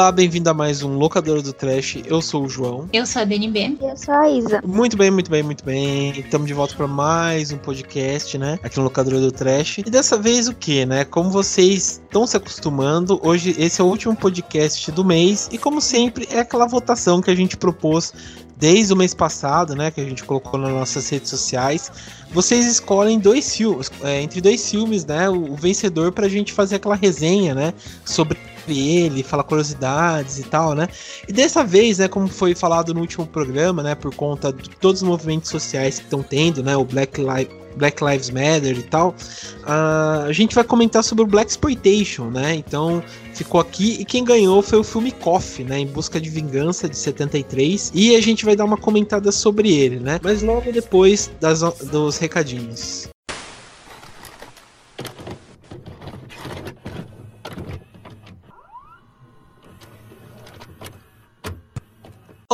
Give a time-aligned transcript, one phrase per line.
[0.00, 1.98] Olá, bem-vindo a mais um Locadora do Trash.
[2.06, 2.88] Eu sou o João.
[2.90, 3.76] Eu sou a DNB.
[3.82, 4.62] Eu sou a Isa.
[4.66, 6.18] Muito bem, muito bem, muito bem.
[6.18, 8.58] Estamos de volta para mais um podcast, né?
[8.62, 9.76] Aqui no Locadora do Trash.
[9.76, 11.04] E dessa vez o que, né?
[11.04, 15.50] Como vocês estão se acostumando, hoje esse é o último podcast do mês.
[15.52, 18.14] E como sempre, é aquela votação que a gente propôs
[18.60, 19.90] desde o mês passado, né?
[19.90, 21.90] Que a gente colocou nas nossas redes sociais.
[22.30, 25.28] Vocês escolhem dois filmes, é, entre dois filmes, né?
[25.28, 27.72] O, o vencedor para a gente fazer aquela resenha, né?
[28.04, 28.38] Sobre
[28.68, 30.88] ele, falar curiosidades e tal, né?
[31.26, 35.02] E dessa vez, né, como foi falado no último programa, né, por conta de todos
[35.02, 39.14] os movimentos sociais que estão tendo, né, o Black Lives Black Lives Matter e tal,
[39.62, 42.54] uh, a gente vai comentar sobre o Black Exploitation, né?
[42.54, 43.02] Então
[43.44, 45.78] ficou aqui e quem ganhou foi o filme Coffee, né?
[45.78, 49.98] Em Busca de Vingança de 73 e a gente vai dar uma comentada sobre ele,
[49.98, 50.20] né?
[50.22, 53.08] Mas logo depois das, dos recadinhos.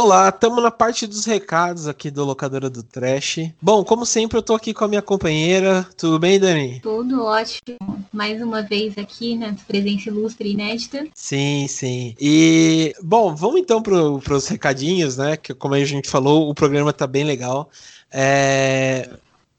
[0.07, 3.51] Olá, estamos na parte dos recados aqui do Locadora do Trash.
[3.61, 5.85] Bom, como sempre, eu tô aqui com a minha companheira.
[5.97, 6.79] Tudo bem, Dani?
[6.79, 8.07] Tudo ótimo.
[8.13, 9.57] Mais uma vez aqui, né?
[9.67, 11.09] Presença ilustre e inédita.
[11.13, 12.15] Sim, sim.
[12.21, 13.97] E, bom, vamos então para
[14.37, 15.37] os recadinhos, né?
[15.37, 17.69] Que, como a gente falou, o programa tá bem legal.
[18.09, 19.11] É...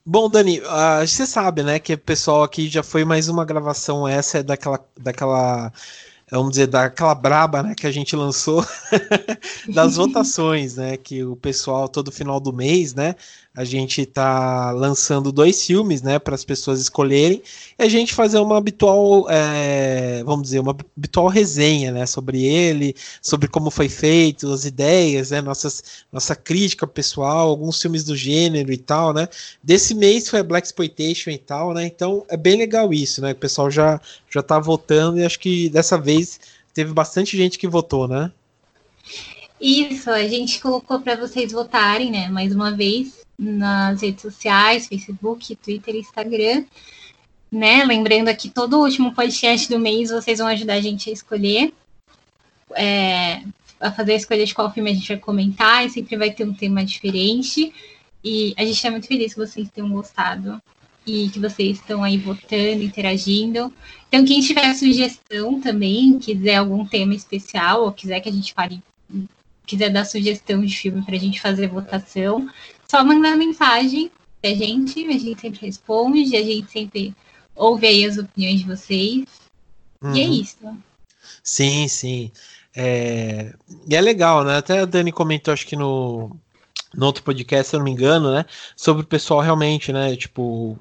[0.06, 4.08] Bom, Dani, uh, você sabe, né, que o pessoal aqui já foi mais uma gravação,
[4.08, 5.74] essa é daquela, daquela
[6.32, 8.66] vamos dizer, daquela braba, né, que a gente lançou
[9.74, 13.16] das votações, né, que o pessoal todo final do mês, né,
[13.58, 17.42] a gente tá lançando dois filmes, né, para as pessoas escolherem
[17.80, 22.96] e a gente fazer uma habitual, é, vamos dizer, uma habitual resenha, né, sobre ele,
[23.20, 28.72] sobre como foi feito, as ideias, né, nossas, nossa crítica pessoal, alguns filmes do gênero
[28.72, 29.28] e tal, né.
[29.64, 31.84] Desse mês foi Black Exploitation e tal, né.
[31.88, 33.32] Então é bem legal isso, né.
[33.32, 34.00] O pessoal já
[34.30, 36.40] já tá votando e acho que dessa vez
[36.76, 38.32] teve bastante gente que votou, né?
[39.60, 45.56] Isso, a gente colocou para vocês votarem, né, mais uma vez nas redes sociais, Facebook,
[45.56, 46.66] Twitter e Instagram.
[47.52, 47.84] Né?
[47.84, 51.74] Lembrando aqui, todo o último podcast do mês vocês vão ajudar a gente a escolher.
[52.76, 53.42] É,
[53.80, 56.44] a fazer a escolha de qual filme a gente vai comentar, e sempre vai ter
[56.44, 57.74] um tema diferente.
[58.24, 60.62] E a gente está muito feliz que vocês tenham gostado
[61.06, 63.74] e que vocês estão aí votando, interagindo.
[64.08, 68.82] Então, quem tiver sugestão também, quiser algum tema especial, ou quiser que a gente fale,
[69.66, 72.50] quiser dar sugestão de filme para a gente fazer votação,
[72.90, 74.12] só mandar mensagem
[74.42, 77.16] pra gente, a gente sempre responde, a gente sempre
[77.56, 79.26] ouve aí as opiniões de vocês.
[80.02, 80.16] Uhum.
[80.16, 80.34] E é uhum.
[80.34, 80.78] isso.
[81.44, 82.32] Sim, sim.
[82.76, 83.54] É...
[83.88, 84.58] E é legal, né?
[84.58, 86.36] Até a Dani comentou, acho que no,
[86.94, 88.46] no outro podcast, se eu não me engano, né?
[88.76, 90.16] Sobre o pessoal realmente, né?
[90.16, 90.78] Tipo,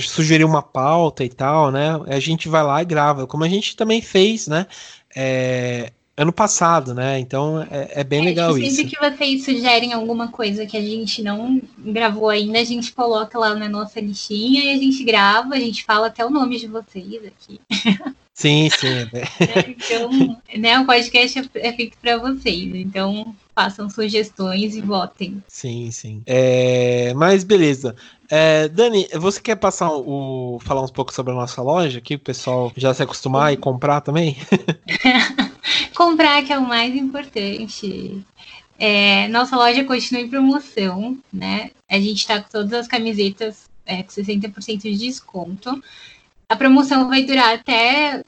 [0.00, 2.00] sugerir uma pauta e tal, né?
[2.06, 4.66] A gente vai lá e grava, como a gente também fez, né?
[5.14, 7.18] É, ano passado, né?
[7.18, 8.76] Então é, é bem é, legal sempre isso.
[8.76, 13.38] Sempre que vocês sugerem alguma coisa que a gente não gravou ainda, a gente coloca
[13.38, 16.66] lá na nossa listinha e a gente grava, a gente fala até o nome de
[16.66, 17.58] vocês aqui.
[18.34, 19.08] Sim, sim.
[19.12, 25.42] É, então, né, o podcast é, é feito para vocês, então façam sugestões e votem.
[25.48, 26.22] Sim, sim.
[26.26, 27.96] É, mas beleza.
[28.30, 32.18] É, Dani, você quer passar o falar um pouco sobre a nossa loja aqui, o
[32.18, 34.36] pessoal já se acostumar e comprar também?
[35.94, 38.24] comprar que é o mais importante.
[38.78, 41.70] É, nossa loja continua em promoção, né?
[41.88, 45.82] A gente está com todas as camisetas é, com 60% de desconto.
[46.48, 48.22] A promoção vai durar até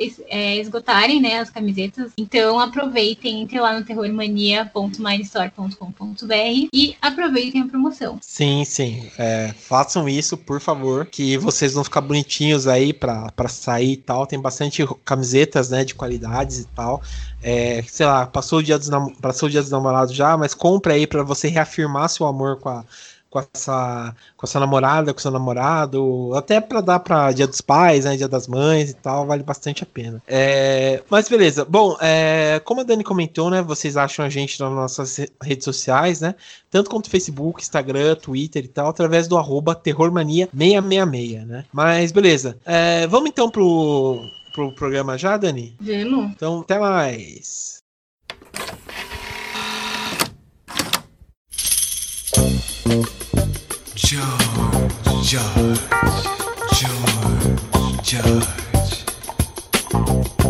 [0.00, 2.12] esgotarem né, as camisetas.
[2.16, 8.18] Então aproveitem, entre lá no terrormania.minestore.com.br e aproveitem a promoção.
[8.20, 9.08] Sim, sim.
[9.18, 14.26] É, façam isso, por favor, que vocês vão ficar bonitinhos aí para sair e tal.
[14.26, 17.02] Tem bastante camisetas né, de qualidades e tal.
[17.42, 18.90] É, sei lá, passou o dia dos,
[19.20, 22.68] passou o dia dos namorados já, mas compre aí para você reafirmar seu amor com
[22.68, 22.84] a
[23.30, 27.60] com essa com a sua namorada, com seu namorado, até para dar para Dia dos
[27.60, 30.20] Pais, né, Dia das Mães e tal, vale bastante a pena.
[30.26, 31.64] É, mas beleza.
[31.64, 36.20] Bom, é, como a Dani comentou, né, vocês acham a gente nas nossas redes sociais,
[36.20, 36.34] né,
[36.70, 41.64] tanto quanto Facebook, Instagram, Twitter e tal, através do arroba terrormania666, né.
[41.72, 42.58] Mas beleza.
[42.64, 44.20] É, vamos então pro
[44.52, 45.76] pro programa já, Dani?
[45.80, 46.32] Vamos.
[46.32, 47.80] Então, até mais.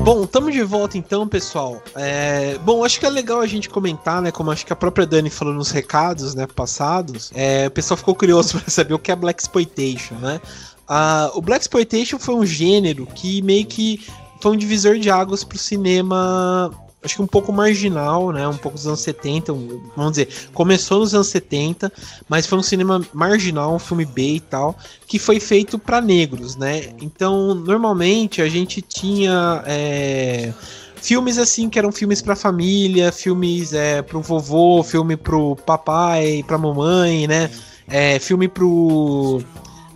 [0.03, 1.83] Bom, estamos de volta então, pessoal.
[1.95, 4.31] É, bom, acho que é legal a gente comentar, né?
[4.31, 7.31] Como acho que a própria Dani falou nos recados, né, passados.
[7.35, 10.41] É, o pessoal ficou curioso para saber o que é Black Exploitation, né?
[10.89, 14.05] Ah, o Black Exploitation foi um gênero que meio que
[14.41, 16.73] foi um divisor de águas pro cinema
[17.03, 18.47] acho que um pouco marginal, né?
[18.47, 19.53] Um pouco dos anos 70,
[19.97, 21.91] vamos dizer, começou nos anos 70,
[22.29, 24.77] mas foi um cinema marginal, um filme B e tal,
[25.07, 26.93] que foi feito para negros, né?
[27.01, 30.53] Então, normalmente a gente tinha é,
[30.97, 36.59] filmes assim que eram filmes para família, filmes é, pro vovô, filme pro papai, pra
[36.59, 37.51] mamãe, né?
[37.89, 39.43] É, filme pro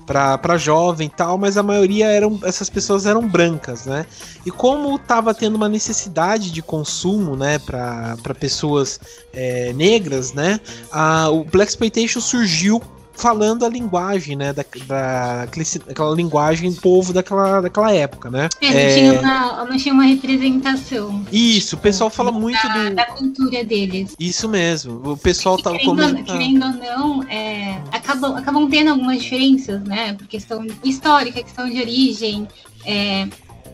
[0.06, 4.06] para jovem tal, mas a maioria eram essas pessoas eram brancas, né?
[4.44, 9.00] E como estava tendo uma necessidade de consumo, né, para pessoas
[9.32, 10.60] é, negras, né?
[10.92, 12.80] A, o Black Exploitation surgiu
[13.14, 14.52] falando a linguagem, né?
[14.52, 18.48] Da, da, aquela linguagem povo daquela, daquela época, né?
[18.60, 18.94] É, não, é...
[18.94, 21.24] Tinha uma, não tinha uma representação.
[21.32, 22.94] Isso, o pessoal fala muito da, do...
[22.94, 24.14] da cultura deles.
[24.18, 25.12] Isso mesmo.
[25.12, 26.24] O pessoal tava querendo, comentando.
[26.26, 30.14] Querendo ou não, é, acabam, acabam tendo algumas diferenças, né?
[30.14, 32.48] Por questão histórica, questão de origem.
[32.84, 33.28] É,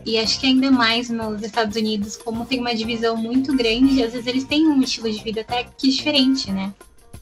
[0.05, 4.13] e acho que ainda mais nos Estados Unidos, como tem uma divisão muito grande, às
[4.13, 6.73] vezes eles têm um estilo de vida até que diferente, né?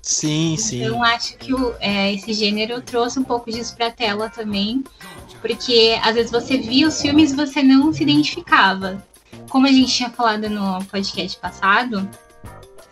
[0.01, 0.84] Sim, sim.
[0.84, 4.84] Então acho que o, é, esse gênero trouxe um pouco disso pra tela também.
[5.42, 9.04] Porque às vezes você via os filmes e você não se identificava.
[9.50, 12.10] Como a gente tinha falado no podcast passado,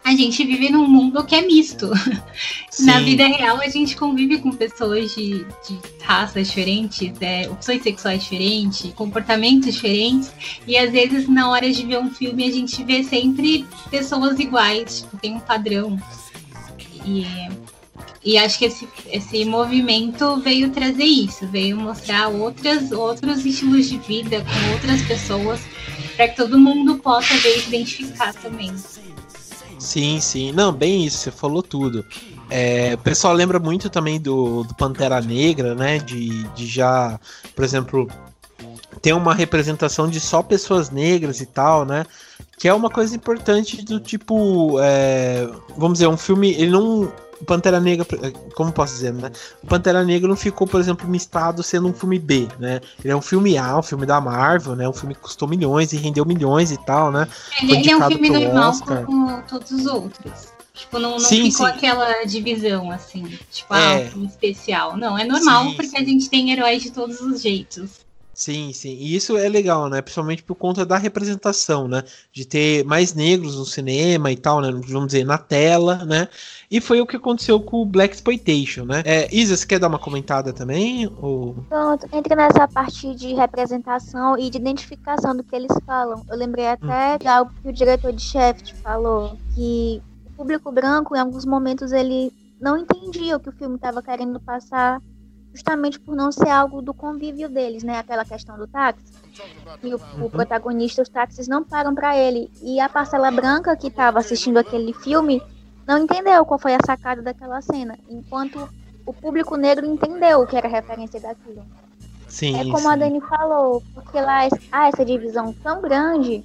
[0.08, 1.92] a gente vive num mundo que é misto.
[2.72, 2.86] Sim.
[2.86, 8.24] Na vida real, a gente convive com pessoas de, de raças diferentes, é, opções sexuais
[8.24, 10.32] diferentes, comportamentos diferentes.
[10.66, 15.02] E às vezes, na hora de ver um filme, a gente vê sempre pessoas iguais,
[15.02, 16.00] tipo, tem um padrão.
[17.06, 17.26] E,
[18.24, 23.98] e acho que esse, esse movimento veio trazer isso, veio mostrar outras, outros estilos de
[23.98, 25.60] vida com outras pessoas,
[26.16, 28.74] para que todo mundo possa ver e identificar também.
[29.80, 30.52] Sim, sim.
[30.52, 32.06] Não, bem isso, você falou tudo.
[32.50, 36.00] É, o pessoal lembra muito também do, do Pantera Negra, né?
[36.00, 37.20] De, de já,
[37.56, 38.10] por exemplo,
[39.02, 42.06] ter uma representação de só pessoas negras e tal, né?
[42.58, 44.80] Que é uma coisa importante do tipo.
[44.82, 46.52] É, vamos dizer, um filme.
[46.54, 47.12] Ele não.
[47.46, 48.04] Pantera Negra,
[48.56, 49.32] como posso dizer, né?
[49.68, 52.82] Pantera Negra não ficou, por exemplo, listado sendo um filme B, né?
[53.04, 54.90] Ele é um filme A, um filme da Marvel, né?
[54.90, 57.28] Um filme que custou milhões e rendeu milhões e tal, né?
[57.62, 59.06] Ele, ele é um filme normal Oscar.
[59.06, 60.48] como todos os outros.
[60.74, 61.74] Tipo, não, não sim, ficou sim.
[61.74, 63.78] aquela divisão, assim, tipo, é.
[63.78, 64.98] ah, um filme especial.
[64.98, 68.07] Não, é normal sim, porque a gente tem heróis de todos os jeitos.
[68.38, 68.90] Sim, sim.
[68.90, 70.00] E isso é legal, né?
[70.00, 72.04] Principalmente por conta da representação, né?
[72.32, 74.70] De ter mais negros no cinema e tal, né?
[74.72, 76.28] Vamos dizer, na tela, né?
[76.70, 79.02] E foi o que aconteceu com o Black Exploitation, né?
[79.04, 81.12] É, Isa, você quer dar uma comentada também?
[81.20, 81.56] Ou...
[81.68, 86.24] Pronto, entre nessa parte de representação e de identificação do que eles falam.
[86.30, 87.18] Eu lembrei até hum.
[87.18, 91.92] de algo que o diretor de Shaft falou, que o público branco, em alguns momentos,
[91.92, 92.32] ele
[92.62, 95.02] não entendia o que o filme estava querendo passar
[95.58, 97.98] justamente por não ser algo do convívio deles, né?
[97.98, 99.02] Aquela questão do táxi.
[99.84, 102.52] E o, o protagonista, os táxis não param para ele.
[102.62, 105.42] E a parcela branca que estava assistindo aquele filme
[105.88, 108.70] não entendeu qual foi a sacada daquela cena, enquanto
[109.06, 111.66] o público negro entendeu o que era referência daquilo.
[112.28, 112.88] Sim, é como sim.
[112.88, 116.44] a Dani falou, porque lá há essa divisão tão grande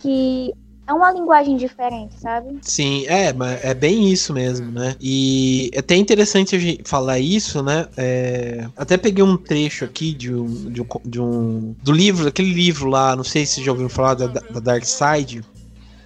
[0.00, 0.54] que
[0.86, 2.58] é uma linguagem diferente, sabe?
[2.60, 4.94] Sim, é, mas é bem isso mesmo, né?
[5.00, 7.88] E é até interessante a gente falar isso, né?
[7.96, 12.52] É, até peguei um trecho aqui de um, de um, de um, do livro, aquele
[12.52, 15.42] livro lá, não sei se já ouviram falar da, da Dark Side,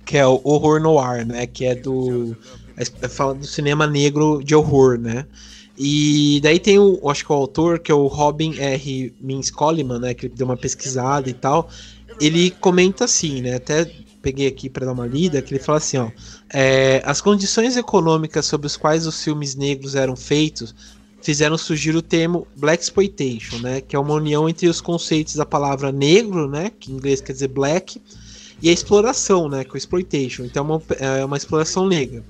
[0.05, 1.47] que é o Horror Noir, né?
[1.47, 2.37] Que é do
[2.77, 5.27] é, fala do cinema negro de horror, né?
[5.77, 9.15] E daí tem o, acho que o autor, que é o Robin R.
[9.21, 10.15] Mins Coleman, né?
[10.15, 11.69] Que deu uma pesquisada e tal.
[12.21, 13.57] Ele comenta assim, né?
[13.57, 13.91] Até
[14.29, 16.11] peguei aqui para dar uma lida, que ele fala assim, ó,
[16.53, 20.75] é, as condições econômicas sobre as quais os filmes negros eram feitos
[21.21, 25.45] fizeram surgir o termo black exploitation, né, que é uma união entre os conceitos da
[25.45, 28.01] palavra negro, né, que em inglês quer dizer black,
[28.63, 30.45] e a exploração, né, que é exploitation.
[30.45, 30.83] Então é uma,
[31.19, 32.23] é uma exploração negra,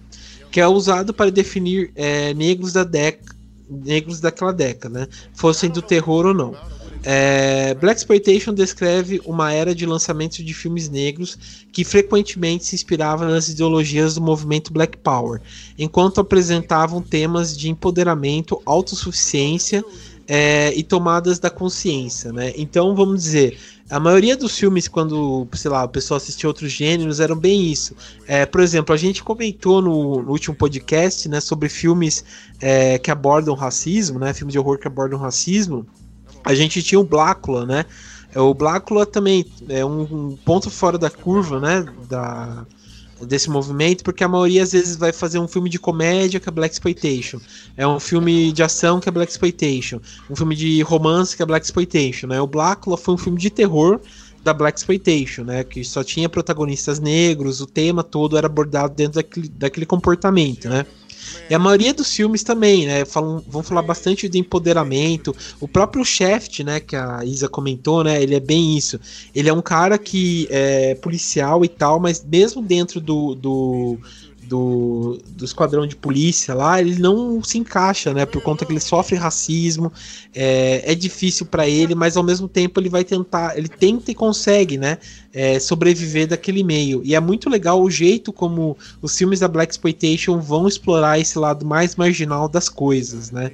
[0.51, 3.37] que é usado para definir é, negros da década
[3.71, 6.57] negros daquela década, né, fossem do terror ou não.
[7.05, 13.27] É, Black Exploitation descreve uma era de lançamentos de filmes negros que frequentemente se inspirava
[13.27, 15.41] nas ideologias do movimento Black Power,
[15.79, 19.85] enquanto apresentavam temas de empoderamento, autossuficiência
[20.27, 22.33] é, e tomadas da consciência.
[22.33, 22.53] Né?
[22.57, 23.57] Então, vamos dizer,
[23.91, 27.97] A maioria dos filmes, quando, sei lá, o pessoal assistia outros gêneros, eram bem isso.
[28.27, 32.23] É, por exemplo, a gente comentou no, no último podcast, né, sobre filmes
[32.61, 35.87] é, que abordam racismo, né, filmes de horror que abordam racismo.
[36.45, 37.85] A gente tinha o Blácula, né,
[38.35, 42.67] é, o Blácula também é um, ponto fora da curva, né, da,
[43.23, 46.53] desse movimento, porque a maioria às vezes vai fazer um filme de comédia que é
[46.53, 47.41] Black Exploitation,
[47.77, 51.47] é um filme de ação que é Black Exploitation, um filme de romance que é
[51.47, 52.41] Black Exploitation, né?
[52.41, 54.01] O Blácula foi um filme de terror
[54.45, 55.65] da Black Exploitation, né?
[55.65, 60.85] Que só tinha protagonistas negros, o tema todo era abordado dentro daquele, daquele comportamento, né?
[61.49, 63.05] E a maioria dos filmes também, né?
[63.05, 65.35] Falam, vão falar bastante de empoderamento.
[65.61, 66.81] O próprio Shaft, né?
[66.81, 68.23] Que a Isa comentou, né?
[68.23, 69.01] Ele é bem isso.
[69.35, 73.99] Ele é um cara que é policial e tal, mas mesmo dentro do, do
[74.49, 78.25] do, do esquadrão de polícia lá, ele não se encaixa, né?
[78.25, 79.93] Por conta que ele sofre racismo,
[80.35, 84.15] é, é difícil para ele, mas ao mesmo tempo ele vai tentar, ele tenta e
[84.15, 84.99] consegue, né?
[85.33, 87.03] É, sobreviver daquele meio.
[87.05, 91.39] E é muito legal o jeito como os filmes da Black Exploitation vão explorar esse
[91.39, 93.53] lado mais marginal das coisas, né?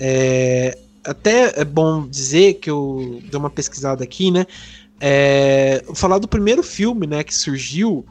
[0.00, 4.46] É, até é bom dizer que eu dei uma pesquisada aqui, né?
[5.00, 8.06] É, falar do primeiro filme, né, que surgiu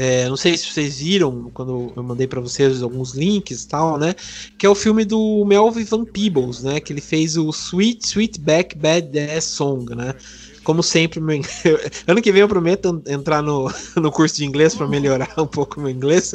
[0.00, 3.98] é, não sei se vocês viram quando eu mandei para vocês alguns links e tal,
[3.98, 4.14] né?
[4.56, 6.78] Que é o filme do Melvin Van Peebles, né?
[6.78, 10.14] Que ele fez o Sweet Sweet Back Bad Ass Song, né?
[10.62, 11.42] Como sempre, meu...
[12.06, 13.68] ano que vem eu prometo entrar no,
[14.00, 16.32] no curso de inglês para melhorar um pouco meu inglês.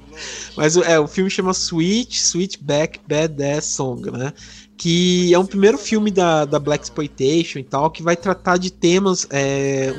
[0.54, 4.34] Mas é, o filme chama Sweet Sweet Back Bad Ass Song, né?
[4.78, 8.70] Que é um primeiro filme da, da Black Exploitation e tal, que vai tratar de
[8.70, 9.92] temas é,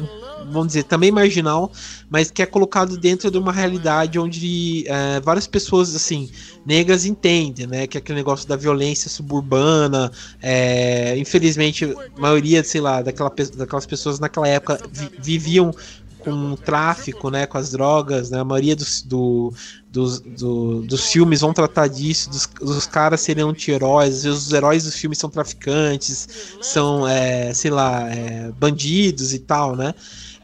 [0.45, 1.71] vamos dizer, também marginal,
[2.09, 6.29] mas que é colocado dentro de uma realidade onde é, várias pessoas, assim,
[6.65, 7.87] negras entendem, né?
[7.87, 13.85] Que é aquele negócio da violência suburbana, é, infelizmente, a maioria, sei lá, daquela, daquelas
[13.85, 15.73] pessoas naquela época vi, viviam
[16.19, 19.53] com o tráfico, né, com as drogas, né, a maioria dos, do,
[19.89, 24.53] dos, do, dos filmes vão tratar disso, dos, dos caras serem anti-heróis, às vezes os
[24.53, 26.27] heróis dos filmes são traficantes,
[26.61, 29.93] são, é, sei lá, é, bandidos e tal, né,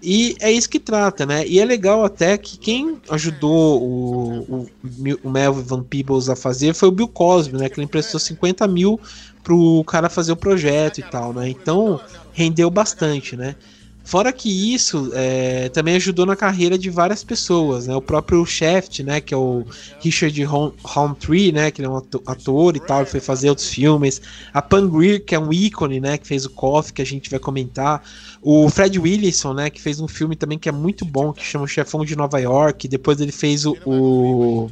[0.02, 1.48] e é isso que trata, né?
[1.48, 4.68] E é legal até que quem ajudou o, o,
[5.24, 7.70] o Melvin Van Peebles a fazer foi o Bill Cosby, né?
[7.70, 9.00] Que ele emprestou 50 mil
[9.44, 11.50] pro cara fazer o projeto e tal, né?
[11.50, 12.00] Então
[12.34, 13.56] rendeu bastante, né?
[14.06, 17.96] Fora que isso é, também ajudou na carreira de várias pessoas, né?
[17.96, 19.20] O próprio Shaft, né?
[19.20, 19.66] Que é o
[20.00, 20.44] Richard
[20.84, 21.72] Roundtree, né?
[21.72, 24.22] Que ele é um ator e tal, ele foi fazer outros filmes.
[24.54, 26.20] A Pam Grier, que é um ícone, né?
[26.20, 28.04] Que fez o Coffee, que a gente vai comentar.
[28.44, 29.72] O Fred Willison, né?
[29.72, 32.40] Que fez um filme também que é muito bom, que chama o Chefão de Nova
[32.40, 32.88] York.
[32.88, 33.76] Depois ele fez o...
[33.88, 34.70] o...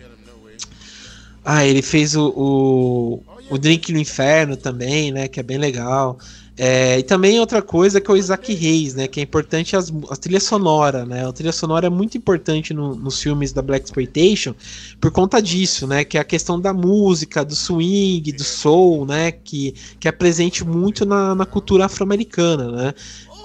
[1.44, 5.28] Ah, ele fez o, o, o Drink no Inferno também, né?
[5.28, 6.20] Que é bem legal.
[6.56, 9.08] É, e também outra coisa que é o Isaac Reis, né?
[9.08, 11.28] Que é importante as, a trilha sonora, né?
[11.28, 14.54] A trilha sonora é muito importante no, nos filmes da Black Exploitation
[15.02, 16.04] por conta disso, né?
[16.04, 19.32] Que é a questão da música, do swing, do soul, né?
[19.32, 22.94] Que, que é presente muito na, na cultura afro-americana, né?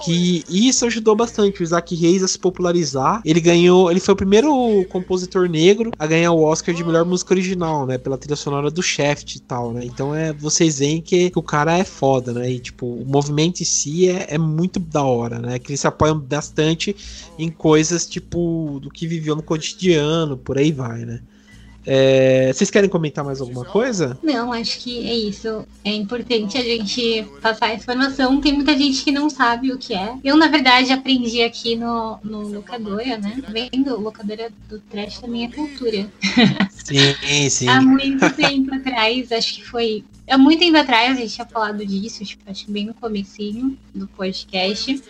[0.03, 3.21] Que isso ajudou bastante o Isaac Reis a se popularizar.
[3.25, 7.33] Ele ganhou, ele foi o primeiro compositor negro a ganhar o Oscar de melhor música
[7.33, 9.81] original, né, pela trilha sonora do Shaft e tal, né?
[9.83, 12.51] Então é, vocês veem que, que o cara é foda, né?
[12.51, 15.59] E tipo, o movimento em si é, é muito da hora, né?
[15.59, 16.95] Que eles se apoiam bastante
[17.37, 21.21] em coisas tipo do que viveu no cotidiano, por aí vai, né?
[21.91, 24.15] É, vocês querem comentar mais alguma coisa?
[24.21, 25.65] Não, acho que é isso.
[25.83, 28.39] É importante a gente passar a informação.
[28.39, 30.13] Tem muita gente que não sabe o que é.
[30.23, 33.41] Eu, na verdade, aprendi aqui no, no locadora, né?
[33.47, 36.07] Vendo locadora do trash também é cultura.
[36.69, 37.67] Sim, sim.
[37.67, 40.03] Há muito tempo atrás, acho que foi.
[40.29, 43.77] Há muito tempo atrás a gente tinha falado disso, tipo, acho que bem no comecinho
[43.95, 45.01] do podcast.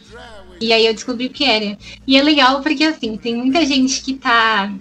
[0.62, 1.78] E aí eu descobri o que era.
[2.08, 4.74] E é legal porque, assim, tem muita gente que tá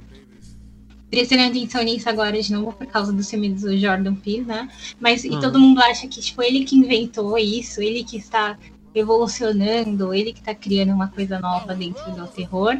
[1.10, 4.68] prestando atenção nisso agora de novo por causa do filme do Jordan Peele, né?
[5.00, 8.58] Mas e todo mundo acha que tipo ele que inventou isso, ele que está
[8.94, 12.78] evolucionando, ele que está criando uma coisa nova dentro do terror,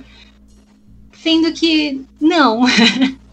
[1.12, 2.62] sendo que não.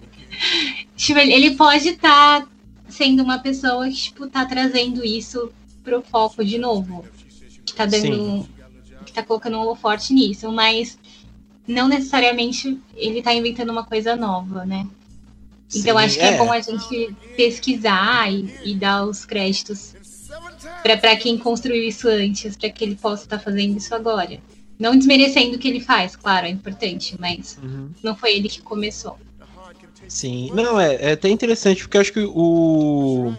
[0.96, 2.48] tipo, ele pode estar tá
[2.88, 5.52] sendo uma pessoa que tipo tá trazendo isso
[5.84, 7.06] pro foco de novo,
[7.66, 8.48] que tá dando, Sim.
[9.06, 10.98] que tá colocando um holoforte nisso, mas
[11.68, 14.88] não necessariamente ele está inventando uma coisa nova, né?
[15.74, 16.34] Então Sim, acho que é.
[16.34, 16.38] é.
[16.38, 19.96] bom a gente pesquisar e, e dar os créditos
[20.84, 24.40] para quem construiu isso antes, para que ele possa estar tá fazendo isso agora.
[24.78, 27.90] Não desmerecendo o que ele faz, claro, é importante, mas uhum.
[28.04, 29.18] não foi ele que começou.
[30.08, 33.34] Sim, não, é, é até interessante, porque eu acho que o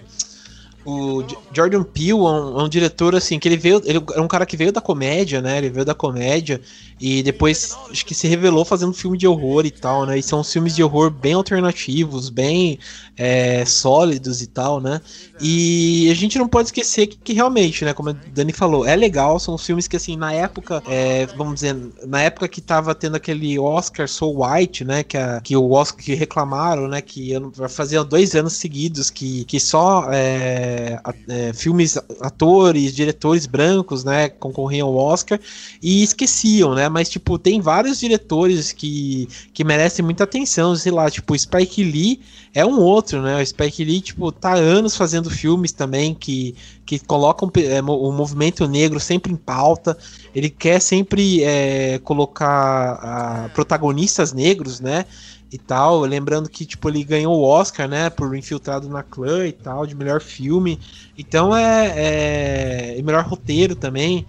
[0.86, 4.28] o Jordan Peele é um, é um, diretor assim que ele veio, ele é um
[4.28, 5.58] cara que veio da comédia, né?
[5.58, 6.60] Ele veio da comédia
[6.98, 10.18] e depois acho que se revelou fazendo filme de horror e tal, né?
[10.18, 12.78] E são filmes de horror bem alternativos, bem
[13.16, 15.00] é, sólidos e tal, né?
[15.38, 17.92] E a gente não pode esquecer que, que, realmente, né?
[17.92, 21.76] Como a Dani falou, é legal, são filmes que assim na época, é, vamos dizer,
[22.06, 25.02] na época que tava tendo aquele Oscar So White, né?
[25.02, 27.02] Que, a, que o Oscar que reclamaram, né?
[27.02, 27.32] Que
[27.68, 30.98] fazia dois anos seguidos que, que só é,
[31.28, 34.30] é, filmes, atores, diretores brancos, né?
[34.30, 35.38] Concorriam ao Oscar
[35.82, 36.85] e esqueciam, né?
[36.88, 42.20] Mas, tipo, tem vários diretores que, que merecem muita atenção, sei lá, tipo, Spike Lee
[42.56, 43.40] é um outro, né?
[43.40, 46.54] O Spike Lee, tipo, tá anos fazendo filmes também que,
[46.86, 49.94] que colocam é, o movimento negro sempre em pauta.
[50.34, 55.04] Ele quer sempre é, colocar a, protagonistas negros, né?
[55.52, 56.00] E tal.
[56.00, 58.08] Lembrando que, tipo, ele ganhou o Oscar, né?
[58.08, 60.80] Por Infiltrado na Clã e tal, de melhor filme.
[61.18, 62.96] Então é.
[62.98, 64.24] é melhor roteiro também.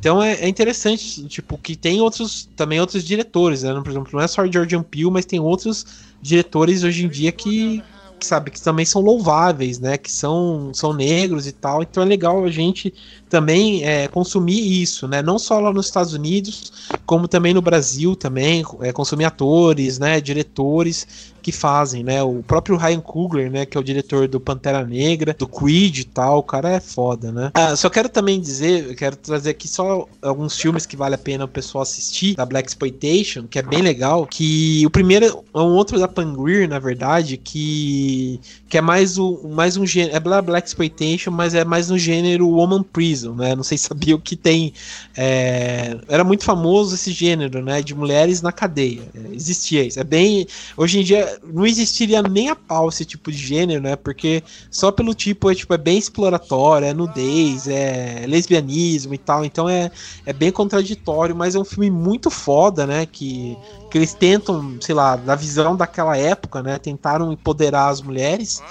[0.00, 3.74] Então é, é, interessante, tipo, que tem outros também outros diretores, né?
[3.74, 5.84] Por exemplo, não é só o Georgian Peele, mas tem outros
[6.22, 7.82] diretores hoje em dia que,
[8.18, 9.98] que sabe que também são louváveis, né?
[9.98, 11.82] Que são, são negros e tal.
[11.82, 12.94] Então é legal a gente
[13.30, 15.22] também é, consumir isso, né?
[15.22, 16.72] Não só lá nos Estados Unidos,
[17.06, 20.20] como também no Brasil também, é, consumir atores, né?
[20.20, 22.22] Diretores que fazem, né?
[22.22, 23.66] O próprio Ryan Coogler, né?
[23.66, 27.32] Que é o diretor do Pantera Negra, do Creed e tal, o cara é foda,
[27.32, 27.50] né?
[27.54, 31.44] Ah, só quero também dizer, quero trazer aqui só alguns filmes que vale a pena
[31.44, 35.74] o pessoal assistir, da Black Exploitation, que é bem legal, que o primeiro é um
[35.74, 40.68] outro da Pangreer, na verdade, que, que é mais, o, mais um gênero, é Black
[40.68, 43.54] Exploitation, mas é mais no gênero Woman Prison, né?
[43.54, 44.72] Não sei se sabia o que tem,
[45.16, 47.82] é, era muito famoso esse gênero, né?
[47.82, 50.46] De mulheres na cadeia, é, existia isso, é bem,
[50.76, 53.96] hoje em dia não existiria nem a pau esse tipo de gênero, né?
[53.96, 59.44] Porque só pelo tipo é, tipo, é bem exploratório, é nudez, é lesbianismo e tal.
[59.44, 59.90] Então é,
[60.24, 63.06] é bem contraditório, mas é um filme muito foda, né?
[63.06, 63.56] Que,
[63.90, 66.78] que eles tentam, sei lá, da visão daquela época, né?
[66.78, 68.62] Tentaram empoderar as mulheres.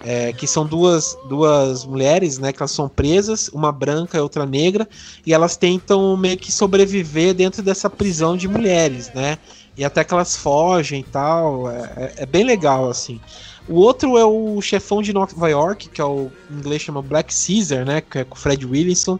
[0.00, 4.44] É, que são duas, duas mulheres, né, que elas são presas, uma branca e outra
[4.44, 4.88] negra,
[5.24, 9.38] e elas tentam meio que sobreviver dentro dessa prisão de mulheres, né?
[9.76, 11.70] E até que elas fogem e tal.
[11.70, 13.20] É, é, é, bem legal, assim.
[13.68, 17.32] O outro é o chefão de Nova York, que é o em inglês chama Black
[17.32, 18.00] Caesar, né?
[18.00, 19.18] Que é com o Fred Williamson.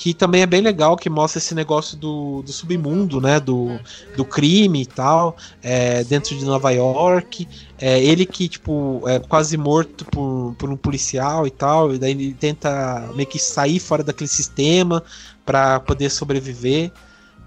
[0.00, 3.38] Que também é bem legal, que mostra esse negócio do, do submundo, né?
[3.38, 3.78] Do,
[4.16, 7.46] do crime e tal, é, dentro de Nova York.
[7.78, 11.94] É, ele que, tipo, é quase morto por, por um policial e tal.
[11.94, 15.02] E daí ele tenta meio que sair fora daquele sistema
[15.44, 16.90] para poder sobreviver.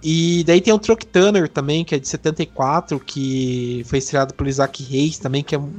[0.04, 4.50] E daí tem o Truck Turner também, que é de 74, que foi estreado pelo
[4.50, 5.72] Isaac Reis também, que é um,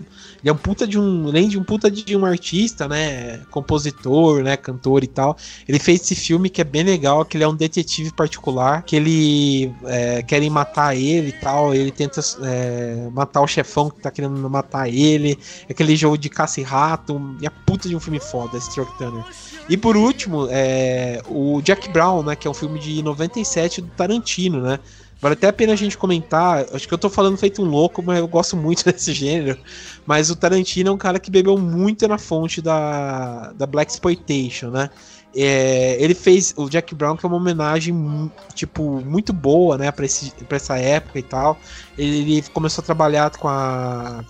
[0.43, 4.43] ele é um puta de um, além de um puta de um artista, né, compositor,
[4.43, 5.37] né, cantor e tal.
[5.69, 8.97] Ele fez esse filme que é bem legal, que ele é um detetive particular, que
[8.97, 14.11] ele é, querem matar ele e tal, ele tenta é, matar o chefão que tá
[14.11, 18.21] querendo matar ele, aquele jogo de caça e rato, e a puta de um filme
[18.21, 19.25] foda, esse Truck Turner.
[19.69, 23.89] E por último, é, o Jack Brown, né, que é um filme de 97 do
[23.89, 24.79] Tarantino, né?
[25.21, 26.67] Vale até a pena a gente comentar.
[26.75, 29.59] Acho que eu tô falando feito um louco, mas eu gosto muito desse gênero.
[30.05, 34.69] Mas o Tarantino é um cara que bebeu muito na fonte da, da Black Exploitation,
[34.69, 34.91] né?
[35.35, 40.05] É, ele fez o Jack Brown, que é uma homenagem tipo muito boa, né, para
[40.05, 41.59] essa época e tal.
[41.99, 44.25] Ele, ele começou a trabalhar com a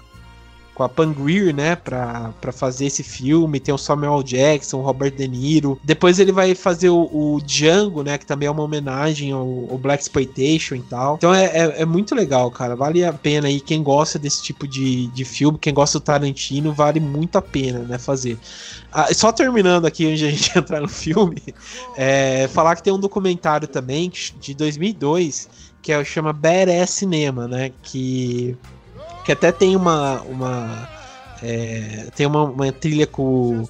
[0.75, 3.61] com a Pangreer, né, pra, pra fazer esse filme.
[3.61, 5.79] Tem o Samuel Jackson, o Robert De Niro.
[5.85, 9.79] Depois ele vai fazer o, o Django, né, que também é uma homenagem ao, ao
[9.79, 11.15] Black Exploitation e tal.
[11.15, 12.75] Então é, é, é, muito legal, cara.
[12.75, 13.61] Vale a pena aí.
[13.61, 17.81] Quem gosta desse tipo de, de filme, quem gosta do Tarantino, vale muito a pena,
[17.81, 18.37] né, fazer.
[18.93, 21.43] Ah, só terminando aqui, antes de a gente entrar no filme,
[21.97, 24.11] é, falar que tem um documentário também
[24.41, 25.49] de 2002
[25.85, 28.57] que é, chama Badass Cinema, né, que
[29.25, 30.21] que até tem uma.
[30.23, 30.89] uma
[31.43, 33.69] é, tem uma, uma trilha com,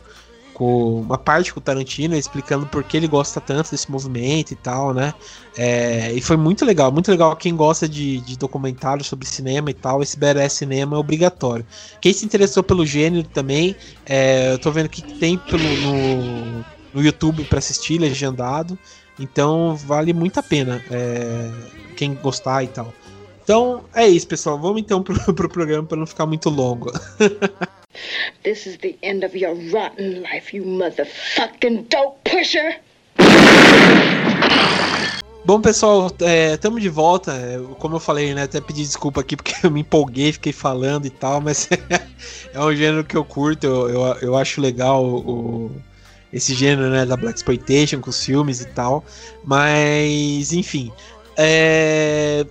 [0.53, 4.57] com uma parte com o Tarantino explicando por que ele gosta tanto desse movimento e
[4.57, 5.13] tal, né?
[5.57, 7.35] É, e foi muito legal, muito legal.
[7.37, 11.67] Quem gosta de, de documentários sobre cinema e tal, esse BRS Cinema é obrigatório.
[12.01, 13.75] Quem se interessou pelo gênero também,
[14.07, 16.65] é, eu tô vendo que tem pelo, no,
[16.95, 18.79] no YouTube para assistir legendado,
[19.19, 21.51] então vale muito a pena é,
[21.97, 22.93] quem gostar e tal.
[23.45, 24.59] Então é isso, pessoal.
[24.59, 26.91] Vamos então pro, pro programa para não ficar muito longo.
[28.43, 32.81] This is the end of your rotten life, you motherfucking dope pusher.
[35.45, 36.11] Bom, pessoal,
[36.55, 37.33] estamos é, de volta.
[37.33, 38.45] É, como eu falei, né?
[38.45, 41.69] Até pedi desculpa aqui porque eu me empolguei, fiquei falando e tal, mas
[42.53, 45.71] é um gênero que eu curto, eu, eu, eu acho legal o,
[46.33, 49.05] esse gênero né, da Black Exploitation com os filmes e tal.
[49.45, 50.91] Mas, enfim.
[51.37, 52.47] É...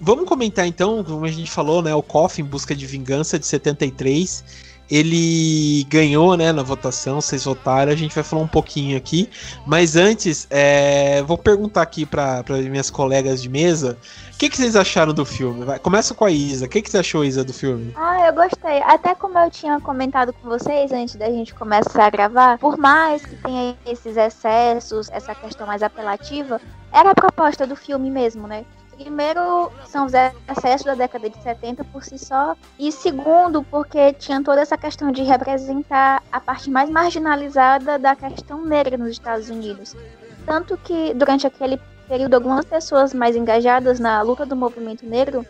[0.00, 1.94] Vamos comentar então, como a gente falou, né?
[1.94, 4.44] O Coffin em Busca de Vingança de 73
[4.90, 9.28] ele ganhou, né, na votação, vocês votaram, a gente vai falar um pouquinho aqui,
[9.66, 13.98] mas antes, é, vou perguntar aqui para minhas colegas de mesa,
[14.32, 15.64] o que, que vocês acharam do filme?
[15.64, 17.92] Vai, começa com a Isa, o que, que você achou, Isa, do filme?
[17.96, 22.10] Ah, eu gostei, até como eu tinha comentado com vocês antes da gente começar a
[22.10, 26.60] gravar, por mais que tenha esses excessos, essa questão mais apelativa,
[26.92, 28.64] era a proposta do filme mesmo, né?
[28.98, 32.56] Primeiro, são os excessos da década de 70 por si só.
[32.78, 38.64] E segundo, porque tinha toda essa questão de representar a parte mais marginalizada da questão
[38.64, 39.94] negra nos Estados Unidos.
[40.44, 45.46] Tanto que, durante aquele período, algumas pessoas mais engajadas na luta do movimento negro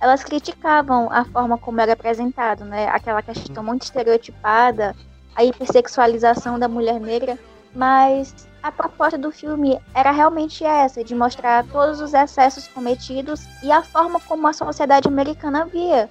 [0.00, 2.88] elas criticavam a forma como era apresentado, né?
[2.88, 4.96] Aquela questão muito estereotipada,
[5.36, 7.38] a hipersexualização da mulher negra,
[7.74, 13.70] mas a proposta do filme era realmente essa, de mostrar todos os excessos cometidos e
[13.72, 16.10] a forma como a sociedade americana via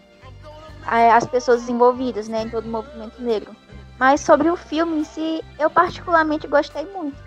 [0.86, 3.56] as pessoas envolvidas né, em todo o movimento negro.
[4.00, 7.18] Mas sobre o filme em si, eu particularmente gostei muito.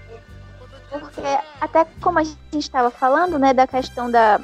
[0.90, 1.21] Porque
[1.61, 4.40] até como a gente estava falando, né, da questão da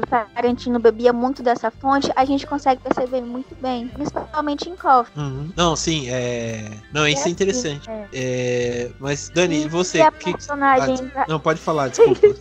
[0.00, 4.76] que o Tarantino bebia muito dessa fonte, a gente consegue perceber muito bem, principalmente em
[4.76, 5.12] Coffee.
[5.16, 5.50] Uhum.
[5.56, 6.70] Não, sim, é.
[6.92, 7.90] Não, isso é, é interessante.
[7.90, 8.08] É.
[8.12, 8.90] É...
[8.98, 10.00] Mas, Dani, e você.
[10.00, 10.32] a que...
[10.32, 11.10] personagem...
[11.14, 12.20] Ah, não, pode falar, desculpa.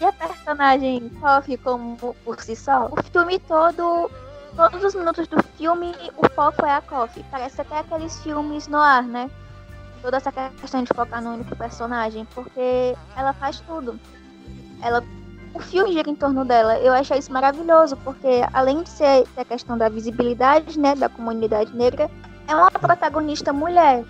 [0.00, 2.86] e a personagem Coffee como por si só?
[2.86, 4.10] O filme todo.
[4.54, 7.24] Todos os minutos do filme, o foco é a Coffee.
[7.30, 9.30] Parece até aqueles filmes no ar, né?
[10.00, 14.00] Toda essa questão de focar no único personagem, porque ela faz tudo.
[14.80, 15.04] Ela
[15.56, 16.78] o filme gira em torno dela.
[16.78, 21.74] Eu achei isso maravilhoso, porque além de ser a questão da visibilidade, né, da comunidade
[21.74, 22.10] negra,
[22.46, 24.04] é uma protagonista mulher,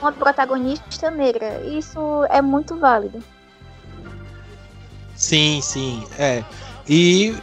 [0.00, 1.60] uma protagonista negra.
[1.64, 3.22] Isso é muito válido.
[5.16, 6.44] Sim, sim, é.
[6.88, 7.34] E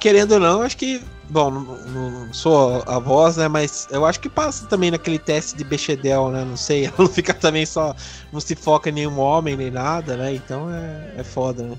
[0.00, 3.48] querendo ou não, acho que Bom, não, não, sou a voz, né?
[3.48, 6.42] Mas eu acho que passa também naquele teste de Bechdel, né?
[6.42, 7.94] Não sei, ela não fica também só.
[8.32, 10.32] Não se foca em nenhum homem nem nada, né?
[10.32, 11.76] Então é, é foda, né?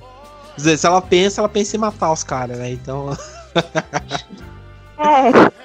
[0.60, 2.72] Se ela pensa, ela pensa em matar os caras, né?
[2.72, 3.18] Então.
[4.98, 5.50] é.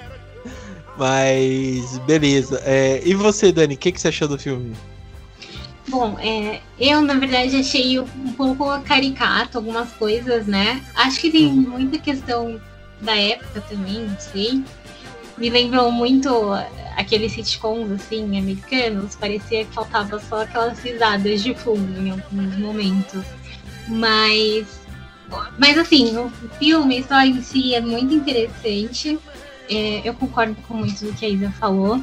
[0.97, 2.61] Mas, beleza.
[2.63, 4.73] É, e você, Dani, o que, que você achou do filme?
[5.87, 10.81] Bom, é, eu na verdade achei um pouco caricato algumas coisas, né?
[10.95, 11.69] Acho que tem uhum.
[11.69, 12.59] muita questão
[13.01, 14.63] da época também, não sei.
[15.37, 16.29] Me lembrou muito
[16.95, 23.23] aqueles sitcoms assim, americanos, parecia que faltava só aquelas risadas de fundo em alguns momentos.
[23.87, 24.65] Mas
[25.57, 29.17] mas assim, o filme só em si é muito interessante.
[29.69, 32.01] É, eu concordo com muito do que a Isa falou.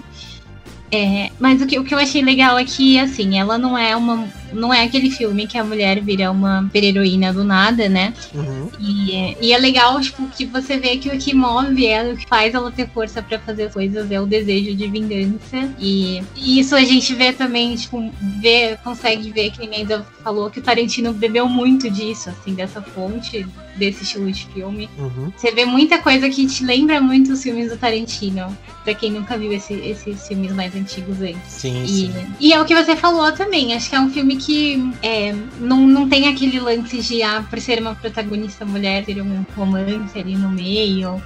[0.91, 3.97] É, mas o que, o que eu achei legal é que, assim, ela não é
[3.97, 4.29] uma.
[4.53, 8.15] Não é aquele filme que a mulher vira uma super-heroína do nada, né?
[8.35, 8.71] Uhum.
[8.81, 12.27] E, e, é legal, tipo, que você vê que o que move ela, o que
[12.29, 15.73] faz ela ter força para fazer as coisas é o desejo de vingança.
[15.79, 19.87] E, e, isso a gente vê também, tipo, vê, consegue ver que ninguém
[20.23, 24.89] falou que o Tarantino bebeu muito disso, assim, dessa fonte desse estilo de filme.
[24.99, 25.33] Uhum.
[25.37, 29.37] Você vê muita coisa que te lembra muito os filmes do Tarantino, pra quem nunca
[29.39, 31.41] viu esse, esses filmes mais antigos antes.
[31.49, 32.27] Sim, e, sim.
[32.41, 35.87] e é o que você falou também, acho que é um filme que é, não,
[35.87, 40.37] não tem aquele lance de, ah, por ser uma protagonista mulher, ter um romance ali
[40.37, 41.23] no meio.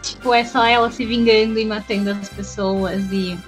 [0.00, 3.38] Tipo, é só ela se vingando e matando as pessoas e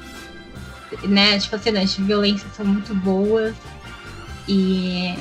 [1.03, 3.55] né, tipo, as cenas de violência são muito boas.
[4.49, 5.15] E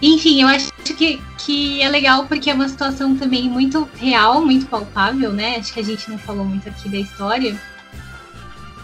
[0.00, 4.66] enfim, eu acho que, que é legal porque é uma situação também muito real, muito
[4.66, 5.56] palpável, né?
[5.56, 7.58] Acho que a gente não falou muito aqui da história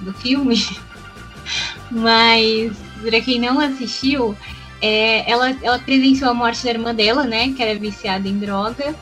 [0.01, 0.57] do filme.
[1.91, 4.37] Mas, para quem não assistiu,
[4.81, 7.53] é, ela, ela presenciou a morte da irmã dela, né?
[7.53, 8.95] Que era viciada em droga.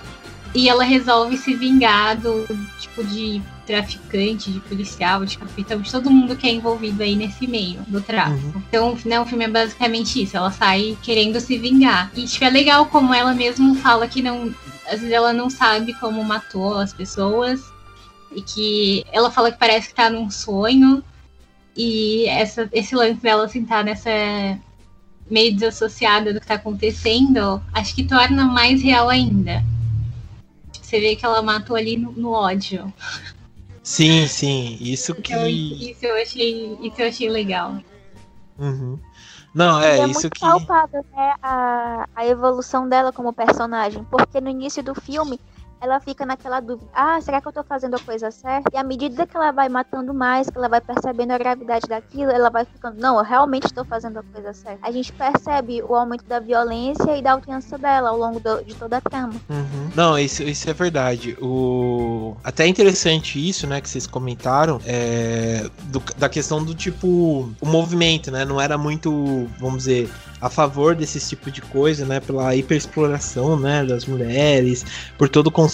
[0.54, 2.44] E ela resolve se vingar do
[2.80, 7.46] tipo de traficante, de policial, de capitão, de todo mundo que é envolvido aí nesse
[7.46, 8.58] meio do tráfico.
[8.58, 8.62] Uhum.
[8.68, 10.36] Então, né, o filme é basicamente isso.
[10.36, 12.10] Ela sai querendo se vingar.
[12.16, 14.52] E tipo, é legal como ela mesmo fala que não.
[14.86, 17.72] Às vezes ela não sabe como matou as pessoas.
[18.34, 21.02] E que ela fala que parece que tá num sonho.
[21.76, 24.10] E essa, esse lance dela assim, tá nessa
[25.30, 29.62] meio desassociada do que tá acontecendo, acho que torna mais real ainda.
[30.72, 32.92] Você vê que ela matou ali no, no ódio.
[33.82, 34.76] Sim, sim.
[34.80, 35.32] Isso que.
[35.32, 37.76] Então, isso eu achei, isso eu achei legal.
[38.58, 38.98] Uhum.
[39.54, 40.40] Não, é, é isso muito que.
[40.40, 44.04] palpável, né, a, a evolução dela como personagem.
[44.10, 45.40] Porque no início do filme,
[45.80, 48.70] ela fica naquela dúvida: ah, será que eu tô fazendo a coisa certa?
[48.72, 52.30] E à medida que ela vai matando mais, que ela vai percebendo a gravidade daquilo,
[52.30, 54.86] ela vai ficando: não, eu realmente estou fazendo a coisa certa.
[54.86, 58.74] A gente percebe o aumento da violência e da alcance dela ao longo do, de
[58.74, 59.34] toda a trama.
[59.48, 59.90] Uhum.
[59.94, 61.36] Não, isso, isso é verdade.
[61.40, 62.36] O...
[62.44, 65.68] Até é interessante isso, né, que vocês comentaram, é...
[65.84, 67.06] do, da questão do tipo,
[67.60, 70.10] o movimento, né, não era muito, vamos dizer,
[70.40, 72.20] a favor desse tipo de coisa, né?
[72.20, 73.84] Pela hiperexploração, né?
[73.84, 74.84] Das mulheres,
[75.18, 75.68] por todo o con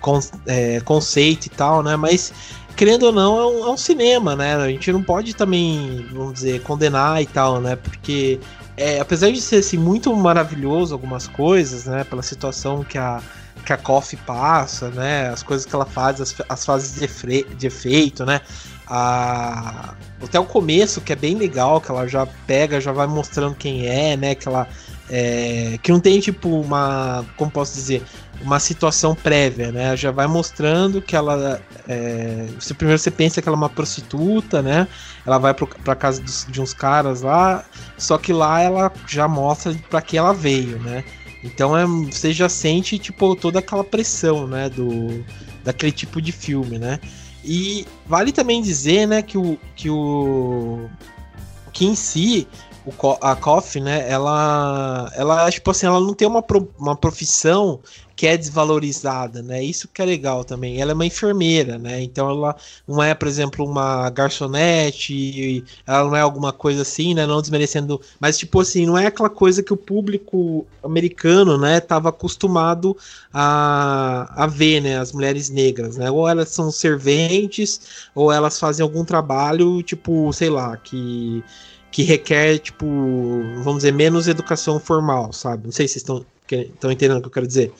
[0.00, 1.96] con é, conceito e tal, né?
[1.96, 2.32] Mas
[2.76, 4.56] querendo ou não, é um, é um, cinema, né?
[4.56, 7.76] A gente não pode também, vamos dizer, condenar e tal, né?
[7.76, 8.40] Porque
[8.76, 12.04] é, apesar de ser assim, muito maravilhoso algumas coisas, né?
[12.04, 13.22] Pela situação que a
[13.64, 15.28] que a Coffee passa, né?
[15.28, 18.40] As coisas que ela faz, as, as fases de, de efeito, né?
[18.94, 23.54] A, até o começo, que é bem legal, que ela já pega, já vai mostrando
[23.54, 24.34] quem é, né?
[24.34, 24.68] Que ela.
[25.08, 27.24] É, que não tem tipo uma.
[27.38, 28.02] Como posso dizer?
[28.42, 29.96] Uma situação prévia, né?
[29.96, 31.58] Já vai mostrando que ela.
[31.88, 34.86] É, você, primeiro você pensa que ela é uma prostituta, né?
[35.24, 37.64] Ela vai pro, pra casa dos, de uns caras lá,
[37.96, 41.02] só que lá ela já mostra para que ela veio, né?
[41.42, 44.68] Então é, você já sente tipo toda aquela pressão, né?
[44.68, 45.24] Do,
[45.64, 47.00] daquele tipo de filme, né?
[47.44, 50.88] E vale também dizer, né, que o que o
[51.72, 52.46] que em si
[52.86, 57.80] o, a Coffee, né, ela ela tipo assim, ela não tem uma, pro, uma profissão
[58.14, 59.62] que é desvalorizada, né?
[59.62, 60.80] Isso que é legal também.
[60.80, 62.02] Ela é uma enfermeira, né?
[62.02, 67.26] Então ela não é, por exemplo, uma garçonete, ela não é alguma coisa assim, né?
[67.26, 72.08] Não desmerecendo, mas tipo assim, não é aquela coisa que o público americano, né, tava
[72.08, 72.96] acostumado
[73.32, 76.10] a, a ver, né, as mulheres negras, né?
[76.10, 77.80] Ou elas são serventes,
[78.14, 81.42] ou elas fazem algum trabalho, tipo, sei lá, que
[81.92, 82.86] que requer, tipo,
[83.62, 85.66] vamos dizer, menos educação formal, sabe?
[85.66, 86.24] Não sei se vocês
[86.72, 87.72] estão entendendo o que eu quero dizer.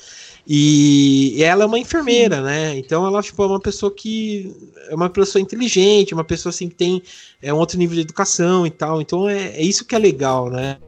[0.46, 2.42] E, ela é uma enfermeira, Sim.
[2.42, 2.78] né?
[2.78, 4.52] Então ela tipo, é uma pessoa que
[4.88, 7.02] é uma pessoa inteligente, uma pessoa assim que tem
[7.40, 9.00] é, um outro nível de educação e tal.
[9.00, 10.78] Então é, é isso que é legal, né?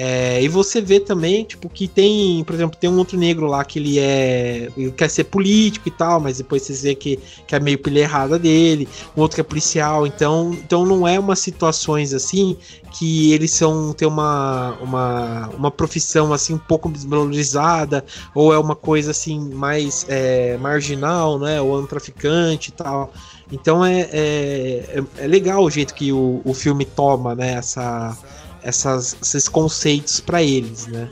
[0.00, 3.64] É, e você vê também, tipo, que tem, por exemplo, tem um outro negro lá
[3.64, 4.68] que ele é.
[4.76, 7.98] Ele quer ser político e tal, mas depois você vê que, que é meio pilha
[7.98, 12.56] errada dele, um outro que é policial, então, então não é umas situações assim
[12.92, 18.76] que eles são ter uma, uma, uma profissão assim um pouco desvalorizada, ou é uma
[18.76, 21.60] coisa assim mais é, marginal, né?
[21.60, 23.12] Ou é um traficante e tal.
[23.50, 27.54] Então é, é, é, legal o jeito que o, o filme toma, né?
[27.54, 28.16] Essa
[28.62, 31.08] essas, esses conceitos para eles, né?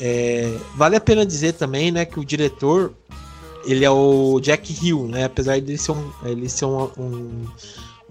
[0.00, 2.92] É, vale a pena dizer também, né, que o diretor
[3.66, 5.24] ele é o Jack Hill, né?
[5.24, 7.44] Apesar de ele ser um, ele ser um, um,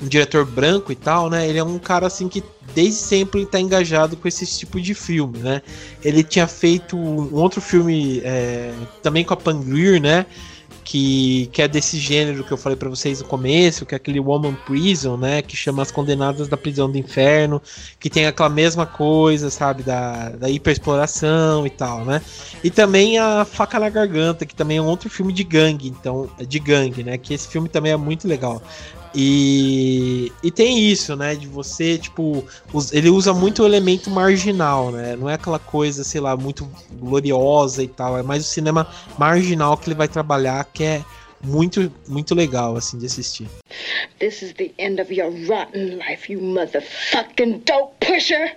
[0.02, 1.48] um diretor branco e tal, né?
[1.48, 2.44] Ele é um cara assim que
[2.76, 5.62] desde sempre está engajado com esse tipo de filme, né?
[6.04, 10.26] Ele tinha feito um outro filme é, também com a Pangreer, né?
[10.88, 14.22] Que, que é desse gênero que eu falei para vocês no começo, que é aquele
[14.22, 15.42] Woman Prison, né?
[15.42, 17.62] Que chama As Condenadas da Prisão do Inferno,
[18.00, 19.84] que tem aquela mesma coisa, sabe?
[19.84, 22.22] Da, da hiperexploração e tal, né?
[22.64, 26.30] E também a Faca na Garganta, que também é um outro filme de gangue, então,
[26.40, 27.18] de gangue, né?
[27.18, 28.62] Que esse filme também é muito legal.
[29.20, 31.34] E, e tem isso, né?
[31.34, 32.46] De você, tipo,
[32.92, 35.16] ele usa muito o elemento marginal, né?
[35.16, 38.16] Não é aquela coisa, sei lá, muito gloriosa e tal.
[38.16, 41.04] É mais o cinema marginal que ele vai trabalhar, que é
[41.44, 43.48] muito, muito legal, assim, de assistir.
[44.20, 48.56] This is the end of your rotten life, you motherfucking dope pusher!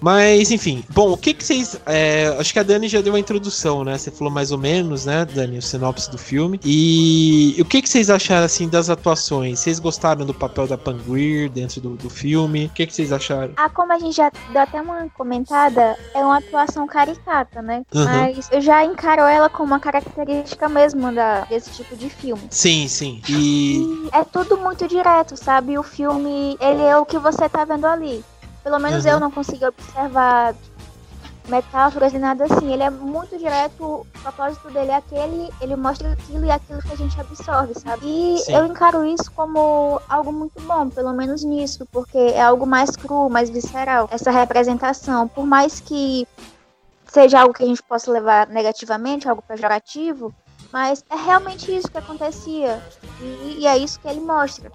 [0.00, 0.84] Mas, enfim.
[0.90, 1.80] Bom, o que que vocês.
[1.86, 3.96] É, acho que a Dani já deu uma introdução, né?
[3.96, 6.60] Você falou mais ou menos, né, Dani, o sinopse do filme.
[6.64, 9.58] E o que que vocês acharam, assim, das atuações?
[9.58, 12.66] Vocês gostaram do papel da Pangreer dentro do, do filme?
[12.66, 13.52] O que que vocês acharam?
[13.56, 17.82] Ah, como a gente já deu até uma comentada, é uma atuação caricata, né?
[17.94, 18.04] Uhum.
[18.04, 22.42] Mas eu já encaro ela como uma característica mesmo da, desse tipo de filme.
[22.50, 23.20] Sim, sim.
[23.28, 23.78] E...
[23.78, 25.78] e é tudo muito direto, sabe?
[25.78, 28.24] O filme, ele é o que você tá vendo ali.
[28.66, 29.12] Pelo menos uhum.
[29.12, 30.52] eu não consegui observar
[31.48, 32.72] metáforas e nada assim.
[32.72, 36.92] Ele é muito direto, o propósito dele é aquele, ele mostra aquilo e aquilo que
[36.92, 38.04] a gente absorve, sabe?
[38.04, 38.56] E Sim.
[38.56, 43.30] eu encaro isso como algo muito bom, pelo menos nisso, porque é algo mais cru,
[43.30, 45.28] mais visceral, essa representação.
[45.28, 46.26] Por mais que
[47.06, 50.34] seja algo que a gente possa levar negativamente, algo pejorativo,
[50.72, 52.82] mas é realmente isso que acontecia.
[53.20, 54.72] E, e é isso que ele mostra.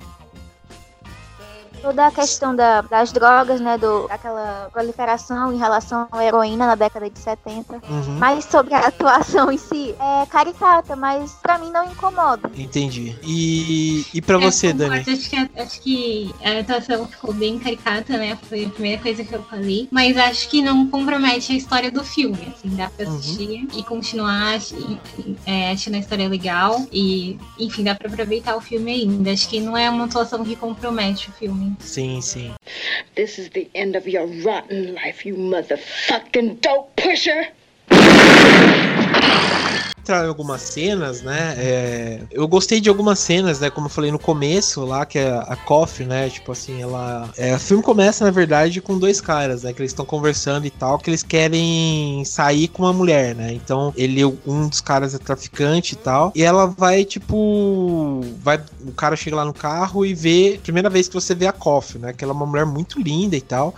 [1.82, 6.76] Toda a questão da, das drogas, né, do, daquela proliferação em relação à heroína na
[6.76, 7.74] década de 70.
[7.74, 7.82] Uhum.
[8.20, 12.52] Mas sobre a atuação em si, é caricata, mas pra mim não incomoda.
[12.56, 13.18] Entendi.
[13.24, 15.00] E, e pra é, você, Dani?
[15.00, 18.38] Acho que, acho que a atuação ficou bem caricata, né?
[18.48, 19.88] Foi a primeira coisa que eu falei.
[19.92, 23.16] Mas acho que não compromete a história do filme, assim, dá pra uhum.
[23.16, 23.80] assistir uhum.
[23.80, 24.60] e continuar
[25.46, 26.86] é, achando a história legal.
[26.92, 29.32] E, enfim, dá pra aproveitar o filme ainda.
[29.32, 31.71] Acho que não é uma atuação que compromete o filme.
[31.80, 32.56] Sim, sim.
[33.16, 37.48] This is the end of your rotten life, you motherfucking dope pusher!
[40.12, 41.56] Entrar em algumas cenas, né?
[41.58, 43.70] É, eu gostei de algumas cenas, né?
[43.70, 46.30] Como eu falei no começo lá, que é a Coffee, né?
[46.30, 47.30] Tipo assim, ela.
[47.38, 49.72] É, o filme começa, na verdade, com dois caras, né?
[49.72, 53.54] Que eles estão conversando e tal, que eles querem sair com uma mulher, né?
[53.54, 56.32] Então, ele, um dos caras é traficante e tal.
[56.36, 58.22] E ela vai, tipo.
[58.44, 60.60] Vai, o cara chega lá no carro e vê.
[60.62, 62.14] Primeira vez que você vê a Coffee, né?
[62.14, 63.76] Que ela é uma mulher muito linda e tal.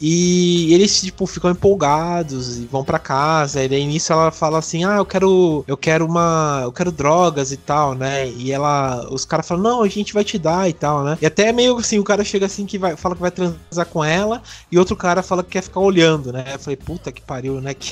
[0.00, 3.64] E eles, tipo, ficam empolgados e vão para casa.
[3.64, 5.64] E daí nisso ela fala assim: Ah, eu quero.
[5.66, 6.60] Eu quero uma.
[6.62, 8.28] Eu quero drogas e tal, né?
[8.28, 9.08] E ela.
[9.10, 11.18] Os caras falam, não, a gente vai te dar e tal, né?
[11.20, 14.04] E até meio assim, o cara chega assim que vai, fala que vai transar com
[14.04, 16.44] ela, e outro cara fala que quer ficar olhando, né?
[16.52, 17.74] Eu falei, puta que pariu, né?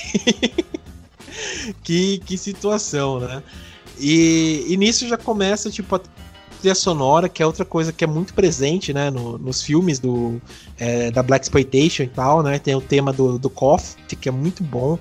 [1.82, 3.42] Que, que, que situação, né?
[3.98, 6.00] E, e nisso já começa, tipo,
[6.56, 10.40] trilha sonora, que é outra coisa que é muito presente, né, no, nos filmes do,
[10.78, 14.32] é, da Black Exploitation e tal, né, tem o tema do, do Coffee, que é
[14.32, 14.98] muito bom,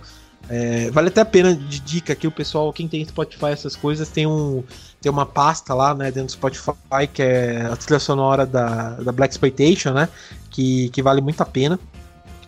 [0.47, 4.09] é, vale até a pena de dica aqui, o pessoal, quem tem Spotify, essas coisas,
[4.09, 4.63] tem, um,
[5.01, 9.11] tem uma pasta lá, né, dentro do Spotify, que é a trilha sonora da, da
[9.11, 10.07] Black Exploitation, né,
[10.51, 11.79] que, que vale muito a pena.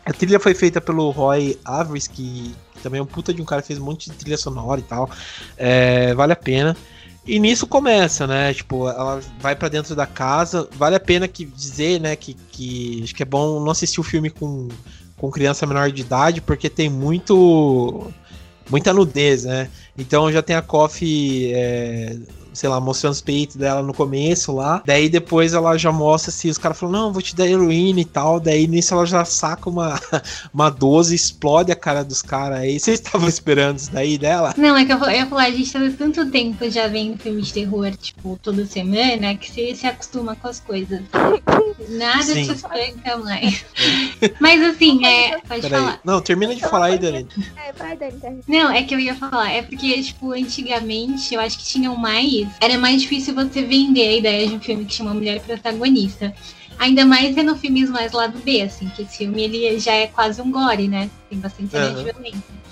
[0.06, 3.46] A trilha foi feita pelo Roy Avery, que, que também é um puta de um
[3.46, 5.10] cara que fez um monte de trilha sonora e tal,
[5.58, 6.78] é, vale a pena.
[7.28, 8.54] E nisso começa, né?
[8.54, 10.68] Tipo, ela vai para dentro da casa.
[10.74, 14.04] Vale a pena que dizer, né, que, que acho que é bom não assistir o
[14.04, 14.70] filme com,
[15.18, 18.10] com criança menor de idade, porque tem muito
[18.70, 19.70] muita nudez, né?
[19.98, 22.18] Então já tem a Coffee é,
[22.58, 24.82] sei lá, mostrando os peitos dela no começo lá.
[24.86, 28.00] Daí depois ela já mostra se assim, os caras falam, não, vou te dar heroína
[28.00, 28.39] e tal.
[28.39, 30.00] Daí nisso ela já saca uma,
[30.54, 32.80] uma 12 explode a cara dos caras aí.
[32.80, 34.54] Vocês estavam esperando isso daí dela?
[34.58, 37.48] Não, é que eu, eu ia falar, a gente tá tanto tempo já vendo filmes
[37.48, 41.02] de terror, tipo, toda semana, que você se acostuma com as coisas.
[41.89, 42.46] Nada Sim.
[42.46, 43.65] te espanta mais.
[44.41, 45.38] Mas assim, é.
[45.39, 46.00] Pode Pera falar.
[46.04, 47.28] Não, termina de falar aí, Dani.
[47.56, 48.41] É, vai, Dani.
[48.48, 49.52] Não, é que eu ia falar.
[49.52, 54.17] É porque, tipo, antigamente eu acho que tinham mais era mais difícil você vender a
[54.17, 56.33] ideia de um filme que tinha uma mulher protagonista.
[56.79, 60.41] Ainda mais vendo filmes mais lado B, assim, que esse filme ele já é quase
[60.41, 61.10] um gore, né?
[61.29, 62.03] Tem bastante uhum.
[62.03, 62.66] violência.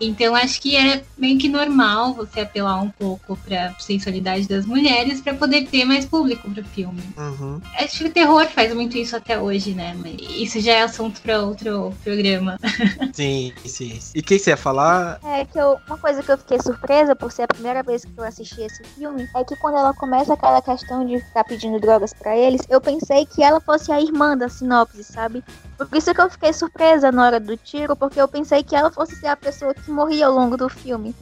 [0.00, 5.20] Então acho que era meio que normal você apelar um pouco pra sensualidade das mulheres
[5.20, 7.02] para poder ter mais público pro filme.
[7.16, 7.60] Uhum.
[7.78, 9.94] Acho que o terror faz muito isso até hoje, né?
[9.98, 12.56] Mas isso já é assunto para outro programa.
[13.12, 13.98] Sim, sim.
[14.14, 15.18] E o que você ia falar?
[15.22, 18.12] É que eu, uma coisa que eu fiquei surpresa por ser a primeira vez que
[18.16, 22.12] eu assisti esse filme é que quando ela começa aquela questão de ficar pedindo drogas
[22.14, 25.44] para eles, eu pensei que ela fosse a irmã da sinopse, sabe?
[25.86, 28.90] Por isso que eu fiquei surpresa na hora do tiro, porque eu pensei que ela
[28.90, 31.14] fosse ser a pessoa que morria ao longo do filme.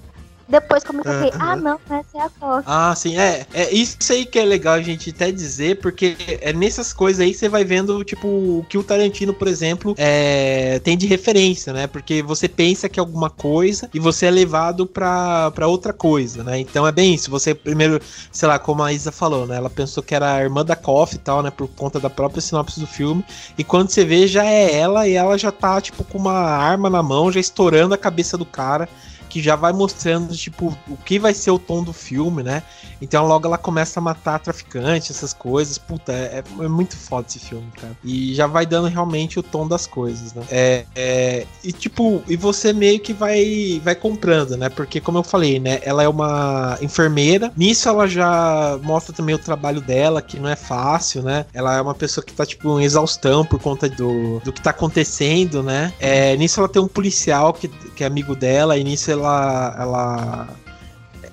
[0.48, 2.64] Depois comecei a ver, ah não, essa é a Coffee.
[2.66, 6.54] Ah, sim, é, é isso aí que é legal a gente até dizer, porque é
[6.54, 10.96] nessas coisas aí você vai vendo, tipo, o que o Tarantino, por exemplo, é, tem
[10.96, 11.86] de referência, né?
[11.86, 16.42] Porque você pensa que é alguma coisa e você é levado pra, pra outra coisa,
[16.42, 16.58] né?
[16.58, 18.00] Então é bem isso, você primeiro,
[18.32, 19.56] sei lá, como a Isa falou, né?
[19.56, 21.50] Ela pensou que era a irmã da Coffee e tal, né?
[21.50, 23.22] Por conta da própria sinopse do filme,
[23.58, 26.88] e quando você vê, já é ela e ela já tá, tipo, com uma arma
[26.88, 28.88] na mão, já estourando a cabeça do cara
[29.28, 32.62] que já vai mostrando, tipo, o que vai ser o tom do filme, né?
[33.00, 35.78] Então logo ela começa a matar traficante, essas coisas.
[35.78, 37.96] Puta, é, é muito foda esse filme, cara.
[38.04, 40.42] E já vai dando realmente o tom das coisas, né?
[40.50, 44.68] É, é, e tipo, e você meio que vai, vai comprando, né?
[44.68, 45.80] Porque, como eu falei, né?
[45.82, 47.52] Ela é uma enfermeira.
[47.56, 51.46] Nisso ela já mostra também o trabalho dela, que não é fácil, né?
[51.52, 54.70] Ela é uma pessoa que tá, tipo, em exaustão por conta do, do que tá
[54.70, 55.92] acontecendo, né?
[56.00, 60.48] É, nisso ela tem um policial que, que é amigo dela, e nisso ela, ela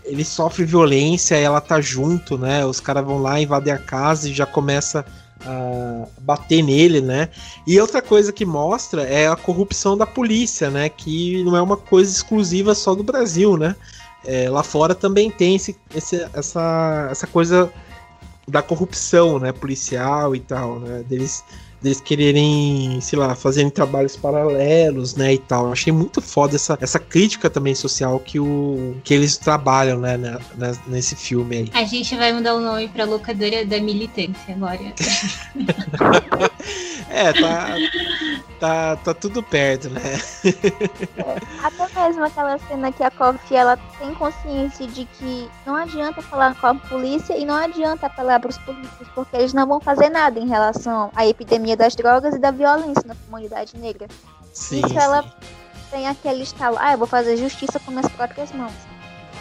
[0.04, 2.66] ele sofre violência, ela tá junto, né?
[2.66, 5.06] Os caras vão lá, invadem a casa e já começa
[5.44, 7.30] a bater nele, né?
[7.68, 10.90] E outra coisa que mostra é a corrupção da polícia, né?
[10.90, 13.76] Que não é uma coisa exclusiva só do Brasil, né?
[14.24, 17.72] É, lá fora também tem esse, esse, essa, essa coisa
[18.48, 19.52] da corrupção, né?
[19.52, 21.04] Policial e tal, né?
[21.08, 21.44] Deles
[21.86, 25.68] deles quererem, sei lá, fazerem trabalhos paralelos, né, e tal.
[25.68, 30.18] Eu achei muito foda essa, essa crítica também social que, o, que eles trabalham, né,
[30.18, 31.70] na, na, nesse filme aí.
[31.74, 34.80] A gente vai mudar o nome pra locadora da militância agora.
[37.10, 37.76] é, tá,
[38.60, 40.02] tá, tá tudo perto, né?
[41.18, 46.22] É, até mesmo aquela cena que a Coffee, ela tem consciência de que não adianta
[46.22, 49.80] falar com a polícia e não adianta apelar para os políticos, porque eles não vão
[49.80, 54.08] fazer nada em relação à epidemia das drogas e da violência na comunidade negra.
[54.54, 54.98] Sim, Isso sim.
[54.98, 55.24] ela
[55.92, 58.74] tem aquele estalo, ah, eu vou fazer justiça com minhas próprias mãos.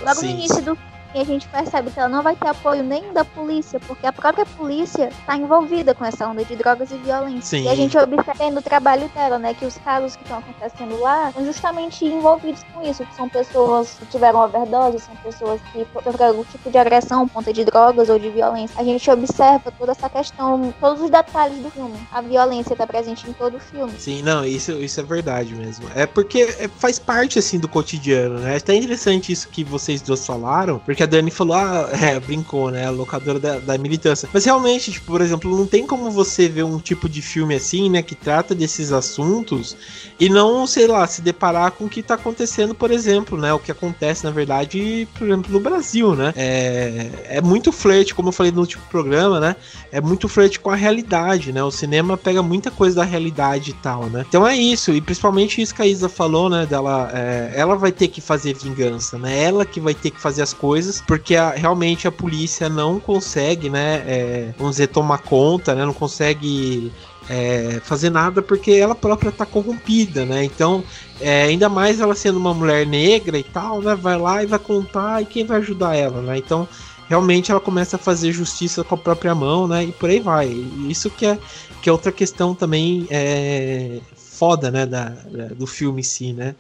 [0.01, 0.79] Logo Sim, no início do
[1.15, 4.13] filme, a gente percebe que ela não vai ter apoio nem da polícia, porque a
[4.13, 7.59] própria polícia está envolvida com essa onda de drogas e violência.
[7.59, 7.65] Sim.
[7.65, 11.33] E a gente observa no trabalho dela, né, que os casos que estão acontecendo lá
[11.33, 16.29] são justamente envolvidos com isso, que são pessoas que tiveram overdose, são pessoas que sofreram
[16.29, 18.75] algum tipo de agressão, ponta de drogas ou de violência.
[18.79, 21.95] A gente observa toda essa questão, todos os detalhes do filme.
[22.13, 23.93] A violência está presente em todo o filme.
[23.99, 25.89] Sim, não, isso, isso é verdade mesmo.
[25.95, 28.55] É porque é- faz parte, assim, do cotidiano, né?
[28.55, 32.71] É até interessante isso que vocês duas falaram, porque a Dani falou, ah, é, brincou,
[32.71, 32.87] né?
[32.87, 34.29] A locadora da, da militância.
[34.33, 37.89] Mas realmente, tipo, por exemplo, não tem como você ver um tipo de filme assim,
[37.89, 39.77] né, que trata desses assuntos
[40.19, 43.53] e não, sei lá, se deparar com o que tá acontecendo, por exemplo, né?
[43.53, 46.33] O que acontece, na verdade, por exemplo, no Brasil, né?
[46.37, 49.57] É, é muito flerte, como eu falei no último programa, né?
[49.91, 51.63] É muito flerte com a realidade, né?
[51.63, 54.25] O cinema pega muita coisa da realidade e tal, né?
[54.29, 56.65] Então é isso, e principalmente isso que a Isa falou, né?
[56.67, 59.43] Dela, é, ela vai ter que fazer vingança, né?
[59.43, 63.69] Ela que vai ter que fazer as coisas, porque a- realmente a polícia não consegue,
[63.71, 64.03] né?
[64.07, 65.85] é, vamos dizer, tomar conta, né?
[65.85, 66.93] Não consegue
[67.29, 70.45] é, fazer nada porque ela própria tá corrompida, né?
[70.45, 70.85] Então,
[71.21, 73.95] é, ainda mais ela sendo uma mulher negra e tal, né?
[73.95, 76.37] Vai lá e vai contar e quem vai ajudar ela, né?
[76.39, 76.69] Então,
[77.09, 79.85] realmente ela começa a fazer justiça com a própria mão, né?
[79.85, 80.49] E por aí vai.
[80.49, 81.39] Isso que é,
[81.81, 84.87] que é outra questão também é, foda, né?
[84.87, 86.55] Da, da- do filme em si, né?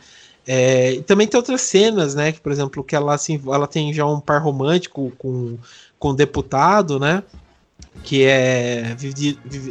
[0.46, 2.32] É, também tem outras cenas, né?
[2.32, 5.56] Que, por exemplo, que ela, assim, ela tem já um par romântico com,
[5.98, 7.22] com o deputado, né?
[8.02, 8.96] Que é,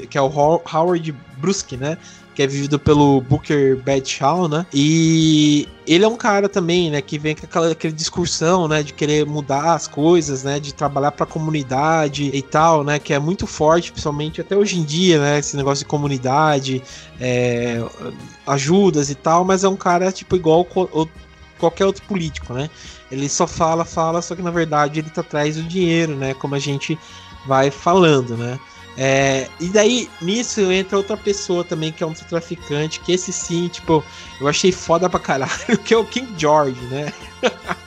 [0.10, 1.98] que é o Ho- Howard Brusky, né?
[2.34, 4.66] Que é vivido pelo Booker Badshaw, né?
[4.74, 7.02] E ele é um cara também, né?
[7.02, 8.82] Que vem com aquela, aquele discursão, né?
[8.82, 10.60] De querer mudar as coisas, né?
[10.60, 12.98] De trabalhar pra comunidade e tal, né?
[12.98, 15.40] Que é muito forte, principalmente até hoje em dia, né?
[15.40, 16.82] Esse negócio de comunidade,
[17.20, 17.84] é,
[18.48, 20.68] ajudas e tal, mas é um cara, tipo, igual
[21.60, 22.70] qualquer outro político, né?
[23.12, 26.34] Ele só fala, fala, só que na verdade ele tá atrás do dinheiro, né?
[26.34, 26.98] Como a gente
[27.46, 28.60] vai falando, né?
[28.98, 33.68] É, e daí, nisso entra outra pessoa também, que é um traficante, que esse sim,
[33.68, 34.04] tipo,
[34.40, 37.12] eu achei foda pra caralho, que é o King George, né?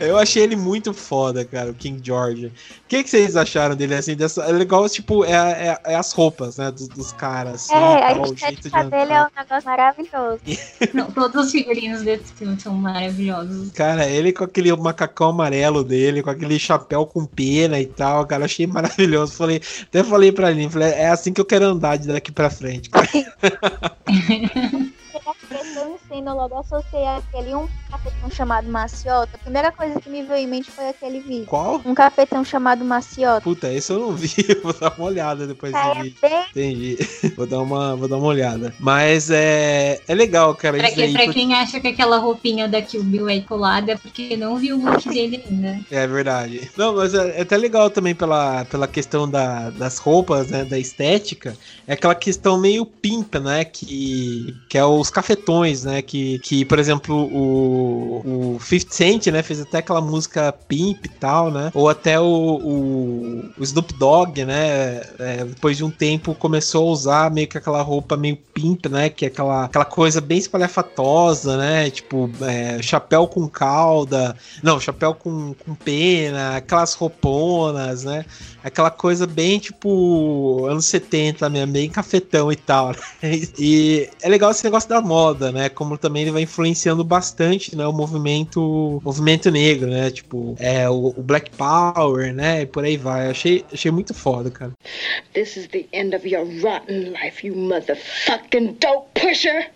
[0.00, 2.46] Eu achei ele muito foda, cara, o King George.
[2.46, 2.52] O
[2.88, 4.42] que, que vocês acharam dele, assim, dessa...
[4.44, 8.14] É legal, tipo, é, é- é as roupas, né, dos, dos caras, assim, É, a
[8.14, 10.40] tal, de estética dele é um negócio maravilhoso.
[10.92, 13.70] Não, todos os figurinos desse filme são maravilhosos.
[13.72, 18.44] Cara, ele com aquele macacão amarelo dele, com aquele chapéu com pena e tal, cara,
[18.46, 19.32] achei maravilhoso.
[19.34, 22.50] Falei, até falei pra ele, falei, é assim que eu quero andar de daqui pra
[22.50, 22.90] frente.
[22.90, 23.08] cara.
[25.76, 29.30] Eu ensino, logo associei aquele um cafetão chamado Maciota.
[29.34, 31.46] A primeira coisa que me veio em mente foi aquele vídeo.
[31.46, 31.80] Qual?
[31.84, 33.40] Um cafetão chamado Maciota.
[33.40, 34.30] Puta, esse eu não vi,
[34.62, 36.18] vou dar uma olhada depois É desse vídeo.
[36.22, 36.98] bem Entendi.
[37.36, 38.72] Vou dar uma, vou dar uma olhada.
[38.78, 40.76] Mas é, é legal, cara.
[40.78, 43.40] Pra, isso que, aí, pra porque- quem acha que aquela roupinha da Kill Bill é
[43.40, 45.80] colada, é porque não viu o look dele ainda.
[45.90, 46.70] É verdade.
[46.76, 50.64] Não, mas é, é até legal também pela, pela questão da, das roupas, né?
[50.64, 51.56] Da estética.
[51.86, 53.64] É aquela questão meio pimpa, né?
[53.64, 56.02] Que, que é os cafetões, né?
[56.02, 59.42] Que, que por exemplo, o, o 50 Cent, né?
[59.42, 61.70] Fez até aquela música pimp e tal, né?
[61.74, 64.94] Ou até o, o, o Snoop Dogg, né?
[65.18, 69.08] é, depois de um tempo começou a usar meio que aquela roupa meio pimp, né?
[69.08, 71.90] Que é aquela, aquela coisa bem espalhafatosa, né?
[71.90, 78.24] Tipo, é, chapéu com cauda, não, chapéu com, com pena, aquelas rouponas, né?
[78.62, 82.88] Aquela coisa bem tipo anos 70 mesmo, bem cafetão e tal.
[82.88, 82.94] né?
[83.58, 85.68] E é legal esse negócio da moda, né?
[85.68, 87.86] Como também ele vai influenciando bastante, né?
[87.86, 90.10] O movimento, movimento negro, né?
[90.10, 92.62] Tipo, é, o, o Black Power, né?
[92.62, 93.30] E por aí vai.
[93.30, 94.72] Achei, achei muito foda, cara.
[95.32, 99.70] This is the end of your rotten life, you motherfucking dope pusher.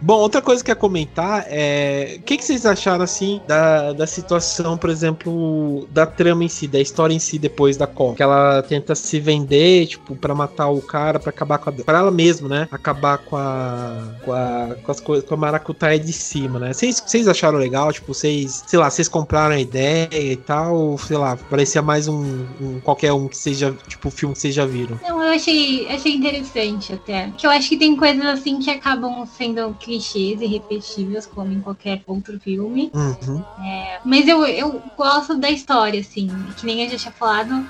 [0.00, 2.16] Bom, outra coisa que eu ia comentar é.
[2.18, 6.68] O que, que vocês acharam, assim, da, da situação, por exemplo, da trama em si,
[6.68, 8.14] da história em si depois da Call?
[8.14, 11.72] Que ela tenta se vender, tipo, pra matar o cara, pra acabar com a.
[11.72, 12.68] Pra ela mesma, né?
[12.70, 14.14] Acabar com a.
[14.24, 15.26] Com, a, com as coisas.
[15.26, 16.72] Com a maracutaia de cima, né?
[16.72, 17.92] Vocês, vocês acharam legal?
[17.92, 18.64] Tipo, vocês.
[18.66, 20.98] Sei lá, vocês compraram a ideia e tal?
[20.98, 23.74] Sei lá, parecia mais um, um qualquer um que seja.
[23.88, 25.00] Tipo, filme que vocês já viram?
[25.02, 27.32] Não, eu achei, achei interessante até.
[27.36, 31.60] Que eu acho que tem coisas assim que acabam sendo clichês e repetíveis, como em
[31.60, 32.90] qualquer outro filme.
[32.94, 33.42] Uhum.
[33.64, 36.28] É, mas eu, eu gosto da história, assim.
[36.56, 37.66] Que nem a gente tinha falado,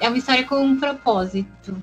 [0.00, 1.76] é uma história com um propósito.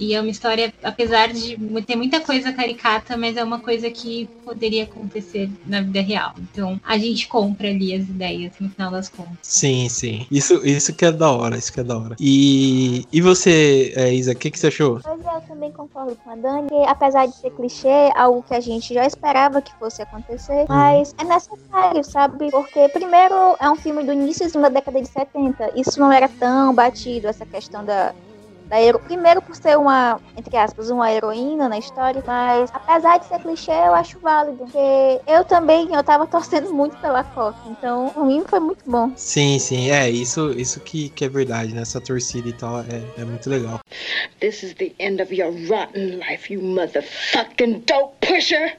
[0.00, 4.28] E é uma história, apesar de ter muita coisa caricata, mas é uma coisa que
[4.44, 6.34] poderia acontecer na vida real.
[6.38, 9.38] Então a gente compra ali as ideias no final das contas.
[9.42, 10.24] Sim, sim.
[10.30, 12.16] Isso, isso que é da hora, isso que é da hora.
[12.20, 15.00] E, e você, é, Isa, o que, que você achou?
[15.02, 16.84] Pois eu também concordo com a Dani.
[16.86, 21.24] Apesar de ser clichê, algo que a gente já esperava que fosse acontecer, mas é
[21.24, 22.50] necessário, sabe?
[22.50, 25.72] Porque, primeiro, é um filme do início da década de 70.
[25.74, 28.14] Isso não era tão batido, essa questão da.
[28.68, 28.98] Da hero...
[28.98, 33.70] Primeiro por ser uma, entre aspas, uma heroína na história, mas apesar de ser clichê,
[33.70, 34.58] eu acho válido.
[34.58, 39.10] Porque eu também, eu tava torcendo muito pela Coca, então pra mim foi muito bom.
[39.16, 41.82] Sim, sim, é, isso, isso que, que é verdade, né?
[41.82, 43.80] Essa torcida e tal é, é muito legal.
[44.40, 48.76] This is the end of your rotten life, you motherfucking dope pusher.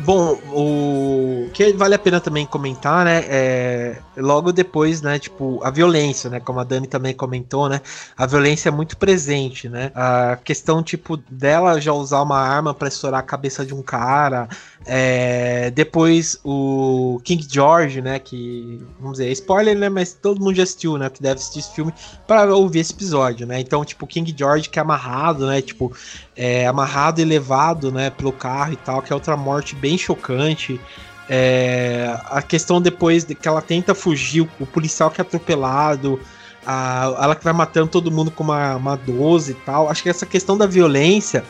[0.00, 3.24] Bom, o que vale a pena também comentar, né?
[3.28, 5.18] É logo depois, né?
[5.18, 6.40] Tipo, a violência, né?
[6.40, 7.80] Como a Dani também comentou, né?
[8.16, 9.90] A violência é muito presente, né?
[9.94, 14.48] A questão, tipo, dela já usar uma arma para estourar a cabeça de um cara.
[14.84, 18.18] É, depois o King George, né?
[18.18, 19.88] Que, vamos dizer, é spoiler, né?
[19.88, 21.10] Mas todo mundo já assistiu, né?
[21.10, 21.92] Que deve assistir esse filme
[22.26, 23.60] para ouvir esse episódio, né?
[23.60, 25.60] Então, tipo, King George que é amarrado, né?
[25.60, 25.92] Tipo,
[26.34, 28.05] é, amarrado e levado, né?
[28.10, 30.80] Pelo carro e tal, que é outra morte bem chocante.
[31.28, 36.20] É, a questão depois de que ela tenta fugir, o, o policial que é atropelado,
[36.64, 39.88] a, ela que vai matando todo mundo com uma, uma 12 e tal.
[39.88, 41.44] Acho que essa questão da violência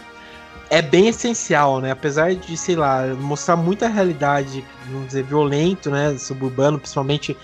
[0.69, 1.91] é bem essencial, né?
[1.91, 6.17] Apesar de, sei lá, mostrar muita realidade, vamos dizer, violento, né?
[6.19, 7.37] Suburbano, principalmente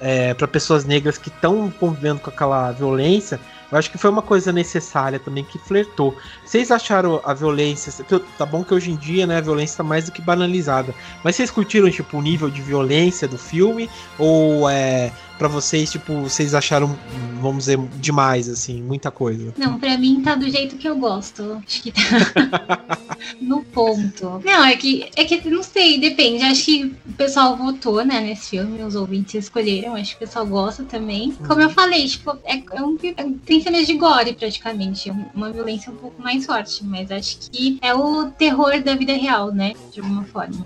[0.00, 3.38] é, para pessoas negras que estão convivendo com aquela violência.
[3.70, 6.16] Eu acho que foi uma coisa necessária também que flertou.
[6.44, 7.92] Vocês acharam a violência.
[8.36, 10.92] Tá bom que hoje em dia, né, a violência tá mais do que banalizada.
[11.22, 13.88] Mas vocês curtiram, tipo, o nível de violência do filme?
[14.18, 15.12] Ou é.
[15.38, 16.94] Pra vocês, tipo, vocês acharam,
[17.40, 19.54] vamos dizer, demais, assim, muita coisa?
[19.56, 21.62] Não, pra mim tá do jeito que eu gosto.
[21.66, 22.98] Acho que tá
[23.40, 24.42] no ponto.
[24.44, 26.42] Não, é que, é que não sei, depende.
[26.42, 29.89] Acho que o pessoal votou, né, nesse filme, os ouvintes escolheram.
[29.94, 31.32] Acho que o pessoal gosta também.
[31.32, 35.10] Como eu falei, tipo, é, é um, é, tem cenas de gore praticamente.
[35.34, 36.84] Uma violência um pouco mais forte.
[36.84, 39.74] Mas acho que é o terror da vida real, né?
[39.92, 40.64] De alguma forma.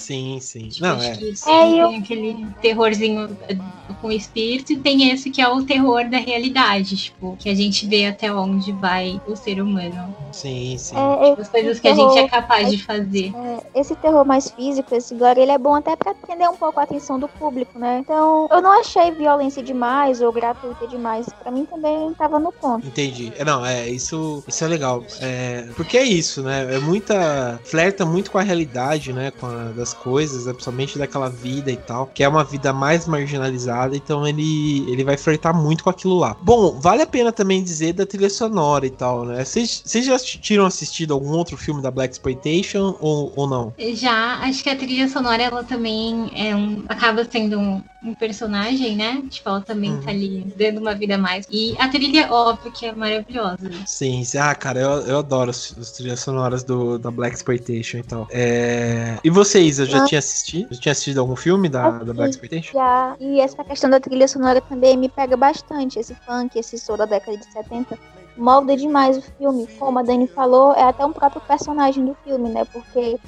[0.00, 0.68] Sim, sim.
[0.68, 1.16] Tipo, Não, acho é.
[1.16, 3.56] que sim, É, eu- tem aquele terrorzinho eh,
[4.00, 7.86] com espírito e tem esse que é o terror da realidade, tipo, que a gente
[7.86, 10.14] vê até onde vai o ser humano.
[10.32, 10.96] Sim, sim.
[10.96, 13.32] É, As coisas que a gente é capaz de fazer.
[13.74, 16.78] É, esse terror mais físico, esse gore, ele é bom até pra prender um pouco
[16.80, 17.98] a atenção do público, né?
[17.98, 21.26] Então, eu não achei violência demais ou gratuita demais.
[21.38, 22.86] Pra mim também tava no ponto.
[22.86, 23.32] Entendi.
[23.36, 25.04] É, Não, é, isso, isso é legal.
[25.20, 26.74] É, porque é isso, né?
[26.74, 27.60] É muita.
[27.64, 29.30] Flerta muito com a realidade, né?
[29.32, 32.06] Com a, das coisas, né, principalmente daquela vida e tal.
[32.06, 36.36] Que é uma vida mais marginalizada, então ele, ele vai flertar muito com aquilo lá.
[36.42, 39.44] Bom, vale a pena também dizer da trilha sonora e tal, né?
[39.44, 43.74] Vocês já tinham assistido algum outro filme da Black Exploitation ou, ou não?
[43.94, 48.96] Já, acho que a trilha sonora, ela também é um, acaba sendo um, um personagem,
[48.96, 49.22] né?
[49.28, 50.00] Tipo, ela também Uhum.
[50.02, 51.46] tá ali dando uma vida a mais.
[51.50, 53.58] E a trilha, óbvio, que é maravilhosa.
[53.86, 54.38] Sim, sim.
[54.38, 58.26] ah, cara, eu, eu adoro as, as trilhas sonoras do, da Black Exploitation e tal.
[58.30, 59.18] É...
[59.24, 60.04] E vocês, eu já Ah.
[60.04, 60.74] tinha assistido?
[60.74, 62.72] Já tinha assistido algum filme da, da Black Exploitation?
[62.72, 65.98] Já, e essa questão da trilha sonora também me pega bastante.
[65.98, 67.98] Esse funk, esse soul da década de 70,
[68.36, 69.66] molda demais o filme.
[69.78, 72.64] Como a Dani falou, é até um próprio personagem do filme, né?
[72.64, 73.18] Porque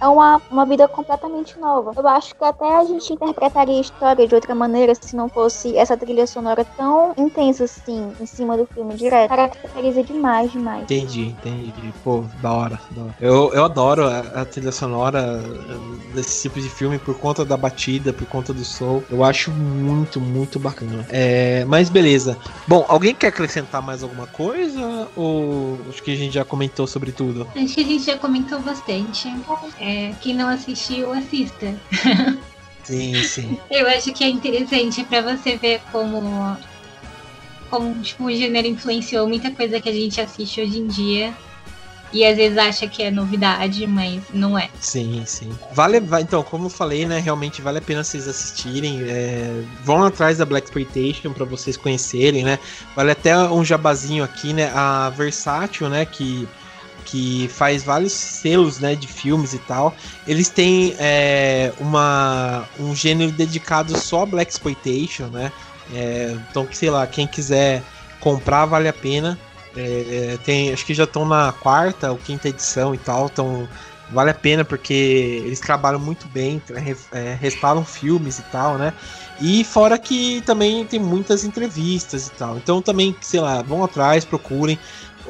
[0.00, 1.92] é uma, uma vida completamente nova.
[1.96, 5.76] Eu acho que até a gente interpretaria a história de outra maneira se não fosse
[5.76, 9.28] essa trilha sonora tão intensa assim, em cima do filme direto.
[9.28, 10.82] Caracteriza demais, demais.
[10.82, 11.72] Entendi, entendi.
[12.04, 12.80] Pô, da hora.
[12.90, 13.14] Da hora.
[13.20, 17.56] Eu, eu adoro a, a trilha sonora eh, desse tipo de filme por conta da
[17.56, 19.02] batida, por conta do som.
[19.10, 21.04] Eu acho muito, muito bacana.
[21.08, 22.36] É, mas beleza.
[22.66, 25.08] Bom, alguém quer acrescentar mais alguma coisa?
[25.16, 27.46] Ou acho que a gente já comentou sobre tudo?
[27.56, 29.28] Acho que a gente já comentou bastante.
[29.80, 29.87] É,
[30.20, 31.74] quem não assistiu, assista.
[32.84, 33.58] Sim, sim.
[33.70, 36.56] Eu acho que é interessante pra você ver como,
[37.70, 41.34] como tipo, o gênero influenciou muita coisa que a gente assiste hoje em dia.
[42.12, 44.70] e às vezes acha que é novidade, mas não é.
[44.80, 45.50] Sim, sim.
[45.72, 49.02] Vale, então, como eu falei, né, realmente vale a pena vocês assistirem.
[49.02, 52.58] É, vão atrás da Black Exploitation para vocês conhecerem, né?
[52.96, 54.70] Vale até um jabazinho aqui, né?
[54.74, 56.48] A Versátil, né, que
[57.10, 59.94] que faz vários selos né, de filmes e tal.
[60.26, 65.50] Eles têm é, uma, um gênero dedicado só a Black Exploitation, né?
[65.92, 67.82] É, então, sei lá, quem quiser
[68.20, 69.38] comprar vale a pena.
[69.76, 73.68] É, é, tem, acho que já estão na quarta ou quinta edição e tal, então
[74.10, 76.60] vale a pena porque eles trabalham muito bem,
[77.12, 78.92] é, restauram filmes e tal, né?
[79.40, 82.56] E fora que também tem muitas entrevistas e tal.
[82.56, 84.78] Então também, sei lá, vão atrás, procurem.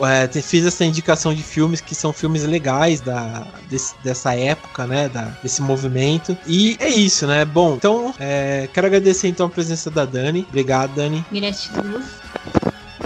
[0.06, 5.08] É, fiz essa indicação de filmes que são filmes legais da, desse, dessa época, né?
[5.08, 6.36] Da, desse movimento.
[6.46, 7.44] E é isso, né?
[7.44, 10.46] Bom, então é, quero agradecer então a presença da Dani.
[10.48, 11.24] Obrigado, Dani.
[11.32, 12.06] Gratiluz.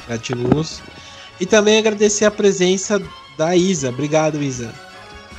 [0.06, 0.82] Gratiluz.
[1.40, 3.02] E também agradecer a presença
[3.36, 3.88] da Isa.
[3.88, 4.72] Obrigado, Isa.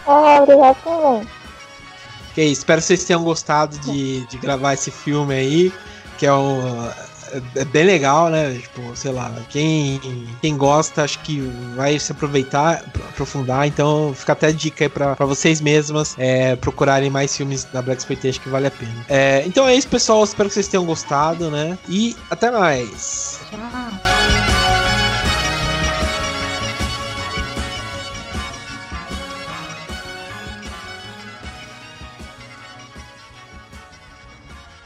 [0.06, 1.28] Ah, obrigado também.
[2.32, 5.74] Ok, espero que vocês tenham gostado de, de gravar esse filme aí,
[6.18, 6.90] que é um.
[7.34, 8.54] É, é bem legal, né?
[8.54, 10.00] Tipo, sei lá, quem,
[10.42, 11.40] quem gosta acho que
[11.76, 13.68] vai se aproveitar, aprofundar.
[13.68, 18.00] Então fica até dica aí pra, pra vocês mesmas é, procurarem mais filmes da Black
[18.02, 19.06] Exploitation que vale a pena.
[19.10, 20.24] É, então é isso, pessoal.
[20.24, 21.78] Espero que vocês tenham gostado, né?
[21.90, 23.40] E até mais.
[23.50, 24.13] Tchau.